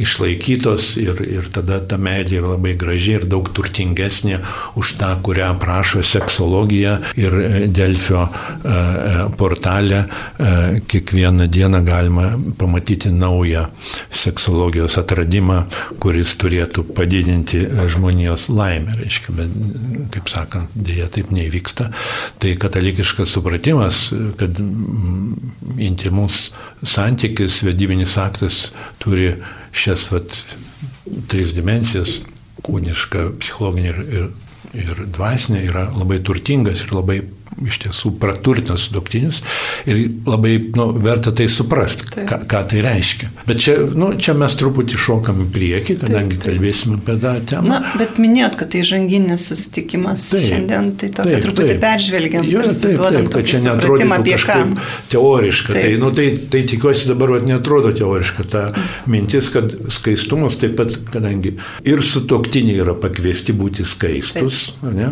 išlaikytos 0.03 0.93
ir, 1.03 1.23
ir 1.27 1.49
tada 1.55 1.81
ta 1.83 1.99
meilė 1.99 2.39
yra 2.39 2.53
labai 2.55 2.75
graži 2.79 3.17
ir 3.19 3.27
daug 3.31 3.49
turtingesnė 3.55 4.39
už 4.79 4.95
tą, 5.01 5.11
kurią 5.27 5.51
prašo 5.63 6.05
seksologija 6.07 6.68
ir 6.73 7.35
e, 7.41 7.69
Delfio 7.69 8.23
e, 8.25 8.69
e, 8.69 9.29
portale 9.37 10.05
kiekvieną 10.89 11.47
dieną 11.47 11.85
galima 11.85 12.31
pamatyti 12.59 13.11
naują 13.11 13.67
seksologijos 14.11 14.99
atradimą, 14.99 15.63
kuris 16.01 16.35
turėtų 16.39 16.85
padidinti 16.95 17.65
žmonijos 17.91 18.49
laimę. 18.49 18.95
Reiškia, 18.99 19.35
bet, 19.37 19.55
kaip 20.15 20.31
sakant, 20.33 20.73
dėja 20.75 21.09
taip 21.13 21.33
nevyksta. 21.35 21.91
Tai 22.39 22.55
katalikiškas 22.63 23.35
supratimas, 23.37 24.09
kad 24.41 24.59
intimus 25.79 26.49
santykis, 26.85 27.63
vedybinis 27.67 28.17
aktas 28.21 28.69
turi 29.03 29.33
šias 29.73 30.09
vat, 30.13 30.43
tris 31.29 31.55
dimensijas- 31.57 32.21
kūniška, 32.67 33.33
psichologinė 33.41 33.89
ir, 33.89 33.99
ir, 34.19 34.31
ir 34.77 35.05
dvasinė- 35.15 35.63
yra 35.71 35.87
labai 35.97 36.19
turtingas 36.25 36.85
ir 36.85 36.93
labai 36.93 37.21
iš 37.67 37.81
tiesų 37.85 38.13
praturtina 38.21 38.77
sudoktinius 38.79 39.41
ir 39.89 40.01
labai 40.27 40.55
nu, 40.77 40.89
verta 41.03 41.33
tai 41.35 41.49
suprasti, 41.53 42.07
ką, 42.29 42.41
ką 42.49 42.63
tai 42.71 42.83
reiškia. 42.85 43.31
Bet 43.49 43.63
čia, 43.65 43.77
nu, 43.99 44.11
čia 44.21 44.35
mes 44.39 44.55
truputį 44.59 44.99
šokam 45.01 45.43
į 45.45 45.49
priekį, 45.55 45.97
kadangi 46.03 46.37
taip, 46.37 46.45
taip. 46.45 46.49
kalbėsime 46.53 46.99
apie 47.01 47.17
tą 47.23 47.35
temą. 47.53 47.71
Na, 47.73 47.95
bet 47.99 48.21
minėjot, 48.23 48.59
kad 48.61 48.73
tai 48.75 48.85
žanginis 48.89 49.49
susitikimas 49.51 50.27
taip, 50.33 50.45
šiandien, 50.47 50.93
tai 51.01 51.11
tokia 51.21 51.41
truputį 51.45 51.71
taip. 51.73 51.83
peržvelgiam. 51.85 52.49
Jo, 52.49 52.65
taip, 52.67 52.83
taip, 52.85 53.03
taip, 53.19 53.31
kad 53.35 53.51
čia 53.53 53.63
netrodo 53.65 54.11
kažkaip 54.29 54.77
teoriška. 55.15 55.73
Tai, 55.73 55.81
taip. 55.81 55.89
Tai, 55.89 56.03
nu, 56.05 56.13
tai, 56.19 56.29
tai 56.53 56.63
tikiuosi 56.75 57.11
dabar 57.11 57.35
vat, 57.37 57.49
netrodo 57.49 57.95
teoriška 57.97 58.47
ta 58.53 58.67
mintis, 59.11 59.51
kad 59.55 59.73
skaistumas 59.95 60.61
taip 60.61 60.77
pat, 60.79 60.95
kadangi 61.13 61.57
ir 61.89 62.05
sutoktiniai 62.05 62.83
yra 62.85 62.97
pakviesti 62.99 63.57
būti 63.57 63.87
skaistus, 63.89 64.69
taip. 64.71 64.87
ar 64.91 64.97
ne? 64.99 65.11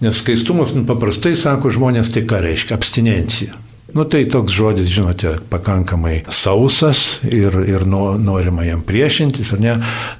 Nes 0.00 0.22
skaistumas 0.22 0.72
nu, 0.76 0.86
paprastai 0.88 1.34
sako 1.36 1.72
žmonės, 1.74 2.12
tai 2.14 2.24
ką 2.28 2.40
reiškia 2.46 2.78
abstinencija. 2.78 3.58
Nu 3.94 4.04
tai 4.04 4.24
toks 4.30 4.52
žodis, 4.54 4.88
žinote, 4.88 5.32
pakankamai 5.50 6.20
sausas 6.30 7.18
ir, 7.26 7.54
ir 7.66 7.82
no, 7.88 8.14
norima 8.18 8.62
jam 8.62 8.84
priešintis, 8.86 9.50
ar 9.56 9.62
ne? 9.62 9.74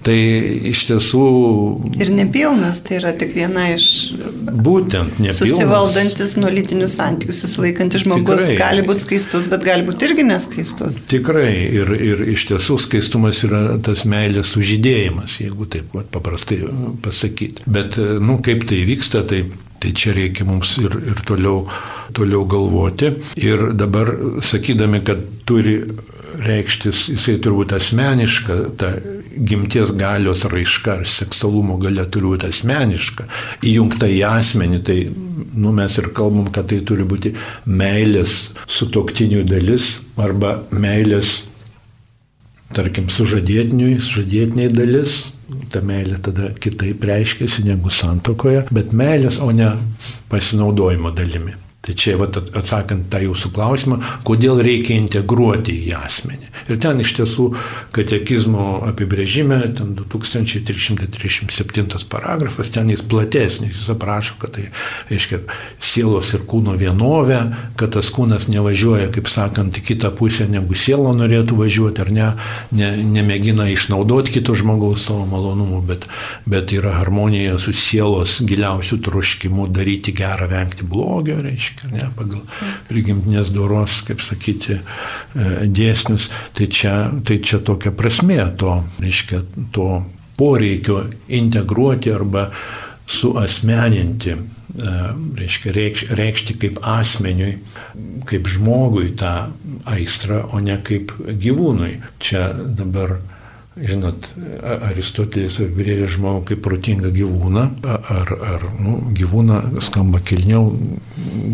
Tai 0.07 0.17
iš 0.71 0.83
tiesų... 0.89 1.23
Ir 2.03 2.11
nepilnas, 2.15 2.83
tai 2.87 2.99
yra 2.99 3.15
tik 3.19 3.31
viena 3.37 3.69
iš... 3.77 3.87
Būtent, 4.51 5.21
nepilnas. 5.23 5.45
Susivaldantis 5.45 6.35
nuo 6.41 6.51
lytinių 6.51 6.91
santykių, 6.91 7.37
susilaikantis 7.37 8.05
žmogus 8.07 8.49
Tikrai. 8.49 8.59
gali 8.59 8.87
būti 8.89 9.05
skaistus, 9.05 9.47
bet 9.53 9.65
gali 9.67 9.87
būti 9.87 10.09
irgi 10.09 10.27
neskaistus. 10.27 11.05
Tikrai, 11.13 11.53
ir, 11.71 11.95
ir 11.95 12.27
iš 12.35 12.49
tiesų 12.51 12.81
skaistumas 12.89 13.45
yra 13.47 13.79
tas 13.87 14.03
meilės 14.09 14.51
sužydėjimas, 14.57 15.39
jeigu 15.45 15.71
taip 15.71 15.95
vat, 15.95 16.11
paprastai 16.11 16.65
pasakyti. 17.05 17.69
Bet, 17.71 18.01
nu, 18.19 18.41
kaip 18.43 18.67
tai 18.67 18.83
vyksta, 18.89 19.23
tai 19.31 19.45
Tai 19.81 19.91
čia 19.97 20.13
reikia 20.17 20.45
mums 20.45 20.75
ir, 20.83 20.93
ir 21.09 21.21
toliau, 21.29 21.65
toliau 22.17 22.45
galvoti. 22.49 23.15
Ir 23.41 23.71
dabar 23.79 24.13
sakydami, 24.45 25.01
kad 25.07 25.23
turi 25.49 25.79
reikštis, 26.41 27.07
jisai 27.15 27.37
turbūt 27.43 27.75
asmeniška, 27.77 28.57
ta 28.81 28.93
gimties 29.37 29.93
galios 29.99 30.45
raiška 30.51 31.01
ar 31.01 31.09
seksualumo 31.09 31.79
galia 31.81 32.07
turi 32.11 32.33
būti 32.33 32.51
asmeniška, 32.51 33.27
įjungta 33.67 34.09
į 34.11 34.21
asmenį, 34.29 34.81
tai 34.87 34.99
nu, 35.11 35.73
mes 35.77 35.99
ir 36.01 36.11
kalbam, 36.17 36.51
kad 36.55 36.71
tai 36.71 36.81
turi 36.87 37.07
būti 37.09 37.35
meilės 37.67 38.51
sutoktinių 38.71 39.45
dalis 39.49 39.97
arba 40.21 40.61
meilės, 40.71 41.41
tarkim, 42.77 43.11
sužadėtiniui, 43.13 43.99
sužadėtiniai 44.05 44.73
dalis 44.75 45.21
ta 45.71 45.83
meilė 45.87 46.19
tada 46.23 46.51
kitaip 46.63 47.05
reiškiasi 47.07 47.65
negu 47.67 47.91
santokoje, 47.95 48.65
bet 48.75 48.95
meilės, 48.97 49.41
o 49.43 49.51
ne 49.55 49.73
pasinaudojimo 50.31 51.13
dalimi. 51.15 51.57
Tai 51.81 51.95
čia 51.97 52.19
vat, 52.21 52.37
atsakant 52.37 53.07
tą 53.09 53.23
jūsų 53.25 53.57
klausimą, 53.57 53.97
kodėl 54.29 54.61
reikia 54.61 55.01
integruoti 55.01 55.73
į 55.89 55.97
asmenį. 55.97 56.51
Ir 56.69 56.77
ten 56.83 57.01
iš 57.01 57.15
tiesų 57.17 57.57
katekizmo 57.97 58.85
apibrėžime, 58.91 59.57
ten 59.79 59.95
2337 59.97 62.05
paragrafas, 62.13 62.69
ten 62.75 62.91
jis 62.93 63.01
platesnis, 63.01 63.79
jis 63.79 63.89
aprašo, 63.95 64.37
kad 64.43 64.51
tai 64.59 64.67
reiškia 65.09 65.39
sielos 65.81 66.29
ir 66.37 66.45
kūno 66.51 66.75
vienovė, 66.77 67.41
kad 67.81 67.89
tas 67.97 68.13
kūnas 68.13 68.45
nevažiuoja, 68.53 69.09
kaip 69.17 69.33
sakant, 69.33 69.73
į 69.81 69.83
kitą 69.95 70.13
pusę, 70.21 70.45
negu 70.53 70.77
sielo 70.77 71.17
norėtų 71.17 71.57
važiuoti, 71.63 72.05
ar 72.05 72.13
ne, 72.13 72.29
ne 72.77 72.93
nemėgina 73.17 73.65
išnaudoti 73.73 74.37
kito 74.37 74.53
žmogaus 74.53 75.09
savo 75.09 75.25
malonumų, 75.33 75.81
bet, 75.89 76.05
bet 76.45 76.77
yra 76.77 76.93
harmonija 77.01 77.57
su 77.57 77.73
sielos 77.73 78.45
giliausių 78.45 79.01
troškimu 79.09 79.73
daryti 79.73 80.13
gerą, 80.13 80.45
vengti 80.53 80.85
blogio, 80.85 81.41
reiškia 81.41 81.70
reiškia, 81.71 81.91
ne, 81.93 82.11
pagal 82.17 82.43
prigimtinės 82.89 83.51
doros, 83.53 84.03
kaip 84.07 84.21
sakyti, 84.21 84.81
e, 85.35 85.67
dėsnius. 85.67 86.29
Tai 86.55 86.67
čia, 86.67 87.11
tai 87.25 87.39
čia 87.39 87.59
tokia 87.59 87.93
prasme 87.93 88.39
to, 88.57 88.85
reiškia, 89.01 89.45
to 89.73 90.05
poreikio 90.37 91.05
integruoti 91.29 92.13
arba 92.13 92.51
suasmeninti, 93.07 94.31
e, 94.31 94.39
reiškia, 95.37 95.73
reikš, 95.73 96.05
reikšti 96.11 96.59
kaip 96.59 96.81
asmeniui, 96.83 97.59
kaip 98.27 98.47
žmogui 98.47 99.15
tą 99.17 99.51
aistrą, 99.87 100.47
o 100.53 100.61
ne 100.61 100.79
kaip 100.83 101.13
gyvūnui. 101.19 102.01
Čia 102.21 102.53
dabar 102.55 103.21
Žinot, 103.79 104.25
Aristotelis 104.91 105.61
apibrėžė 105.63 106.09
žmogų 106.17 106.41
kaip 106.49 106.63
protingą 106.65 107.13
gyvūną, 107.15 107.63
ar, 107.87 108.33
ar 108.35 108.65
nu, 108.83 108.97
gyvūną 109.15 109.61
skamba 109.87 110.19
kilniau, 110.27 110.73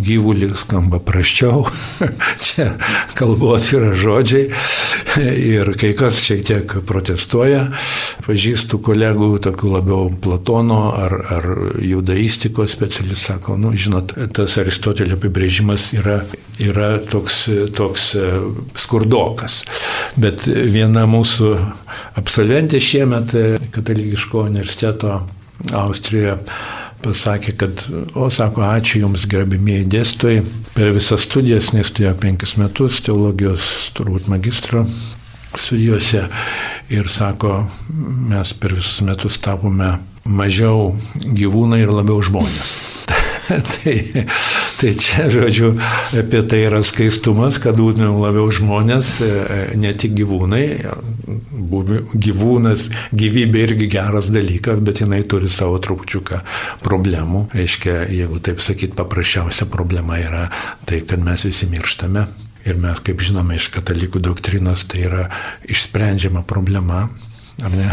gyvulį 0.06 0.48
skamba 0.56 0.96
praščiau, 1.04 1.66
čia 2.46 2.70
kalbos 3.18 3.68
yra 3.76 3.92
žodžiai. 3.92 4.48
Ir 5.20 5.74
kai 5.76 5.92
kas 5.96 6.22
šiek 6.24 6.40
tiek 6.48 6.72
protestuoja, 6.88 7.66
pažįstu 8.24 8.80
kolegų, 8.84 9.30
tokių 9.44 9.74
labiau 9.76 10.08
Platono 10.22 10.80
ar, 10.96 11.14
ar 11.36 11.46
judaistikos 11.84 12.72
specialistų, 12.72 13.22
sako, 13.26 13.60
nu, 13.60 13.74
žinot, 13.76 14.16
tas 14.36 14.56
Aristotelio 14.60 15.20
apibrėžimas 15.20 15.92
yra, 15.96 16.22
yra 16.64 16.96
toks, 17.12 17.44
toks 17.76 18.10
e, 18.16 18.26
skurdokas, 18.80 19.62
bet 20.20 20.48
viena 20.48 21.04
mūsų 21.08 21.52
absolventė 22.20 22.80
šiemet 22.82 23.34
e, 23.36 23.46
katalikiško 23.74 24.46
universiteto 24.50 25.20
Austrijoje 25.72 26.36
pasakė, 27.04 27.52
kad, 27.60 27.84
o 28.18 28.28
sako, 28.32 28.64
ačiū 28.66 29.04
Jums, 29.04 29.26
gerbimieji 29.30 29.86
dėstytojai, 29.92 30.42
per 30.74 30.90
visas 30.96 31.24
studijas, 31.26 31.70
nes 31.76 31.88
studijavo 31.90 32.18
penkis 32.24 32.56
metus, 32.60 33.00
teologijos 33.04 33.92
turbūt 33.96 34.28
magistro 34.32 34.84
studijose 35.56 36.26
ir 36.92 37.08
sako, 37.08 37.62
mes 38.28 38.52
per 38.60 38.74
visus 38.76 39.00
metus 39.06 39.38
tapome 39.40 39.94
mažiau 40.24 40.90
gyvūnai 41.24 41.80
ir 41.84 41.92
labiau 41.94 42.20
žmonės. 42.24 42.76
tai, 43.72 43.96
tai 44.80 44.92
čia, 44.94 45.26
žodžiu, 45.32 45.74
apie 46.12 46.40
tai 46.44 46.62
yra 46.68 46.82
skaistumas, 46.84 47.58
kad 47.62 47.78
būtumėm 47.80 48.18
labiau 48.20 48.48
žmonės, 48.52 49.10
e, 49.24 49.30
ne 49.80 49.92
tik 49.96 50.16
gyvūnai. 50.18 50.64
Gyvūnas, 52.26 52.86
gyvybė 53.16 53.62
irgi 53.66 53.88
geras 53.96 54.30
dalykas, 54.32 54.80
bet 54.84 55.02
jinai 55.02 55.22
turi 55.28 55.50
savo 55.52 55.80
trupučiuką 55.82 56.42
problemų. 56.84 57.46
Reiškia, 57.56 58.02
jeigu 58.12 58.40
taip 58.44 58.62
sakyt, 58.64 58.94
paprasčiausia 58.98 59.68
problema 59.72 60.20
yra 60.20 60.46
tai, 60.86 61.02
kad 61.08 61.24
mes 61.24 61.46
visi 61.48 61.68
mirštame. 61.70 62.26
Ir 62.66 62.78
mes, 62.82 62.98
kaip 63.02 63.22
žinome 63.22 63.58
iš 63.58 63.70
katalikų 63.74 64.20
doktrinos, 64.24 64.84
tai 64.90 65.04
yra 65.06 65.28
išsprendžiama 65.70 66.42
problema, 66.46 67.06
ar 67.62 67.76
ne? 67.76 67.88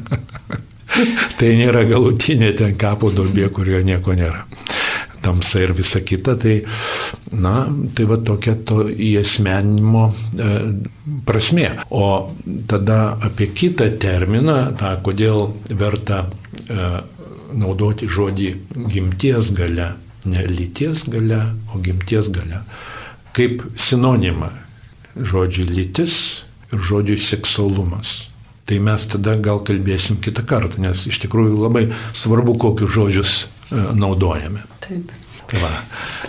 tai 1.38 1.54
nėra 1.58 1.84
galutinė 1.86 2.50
ten 2.58 2.74
kapo 2.78 3.12
duobė, 3.14 3.46
kurioje 3.54 3.86
nieko 3.86 4.16
nėra. 4.18 4.44
Tamsa 5.30 5.60
ir 5.62 5.70
visa 5.78 6.00
kita, 6.02 6.34
tai, 6.34 6.56
na, 7.38 7.68
tai 7.94 8.06
va 8.10 8.16
tokia 8.18 8.56
to 8.66 8.82
įesmenimo 8.90 10.08
e, 10.10 10.48
prasme. 11.26 11.68
O 11.94 12.32
tada 12.70 13.14
apie 13.28 13.52
kitą 13.54 13.86
terminą, 14.02 14.56
tą, 14.80 14.96
kodėl 15.06 15.52
verta 15.70 16.24
e, 16.26 16.88
naudoti 17.54 18.08
žodį 18.10 18.48
gimties 18.90 19.52
gale, 19.54 19.92
ne 20.26 20.42
lyties 20.50 21.06
gale, 21.10 21.44
o 21.70 21.78
gimties 21.78 22.32
gale, 22.34 22.64
kaip 23.36 23.62
sinonimą 23.78 24.50
žodžiui 25.14 25.70
lytis 25.70 26.16
ir 26.74 26.82
žodžiui 26.90 27.22
seksualumas 27.22 28.24
tai 28.70 28.78
mes 28.78 29.02
tada 29.10 29.32
gal 29.34 29.58
kalbėsim 29.66 30.20
kitą 30.22 30.44
kartą, 30.46 30.78
nes 30.78 31.00
iš 31.10 31.18
tikrųjų 31.24 31.56
labai 31.58 31.88
svarbu, 32.14 32.54
kokius 32.54 32.92
žodžius 32.94 33.32
naudojame. 33.70 34.64
Taip. 34.84 35.12
Tai, 35.50 35.58
va. 35.58 35.70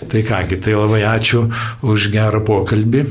tai 0.09 0.23
kągi, 0.25 0.57
tai 0.57 0.73
labai 0.73 1.03
ačiū 1.05 1.43
už 1.85 2.09
gerą 2.13 2.41
pokalbį 2.45 3.03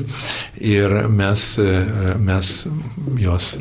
ir 0.73 0.97
mes, 1.07 1.45
e, 1.63 1.71
mes 2.19 2.51
jos 3.21 3.53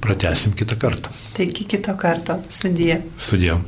pratesim 0.00 0.54
kitą 0.54 0.78
kartą. 0.78 1.10
Taigi 1.34 1.66
kito 1.66 1.96
karto. 1.98 2.38
Sudie. 2.48 3.00
Sudėjom. 3.18 3.66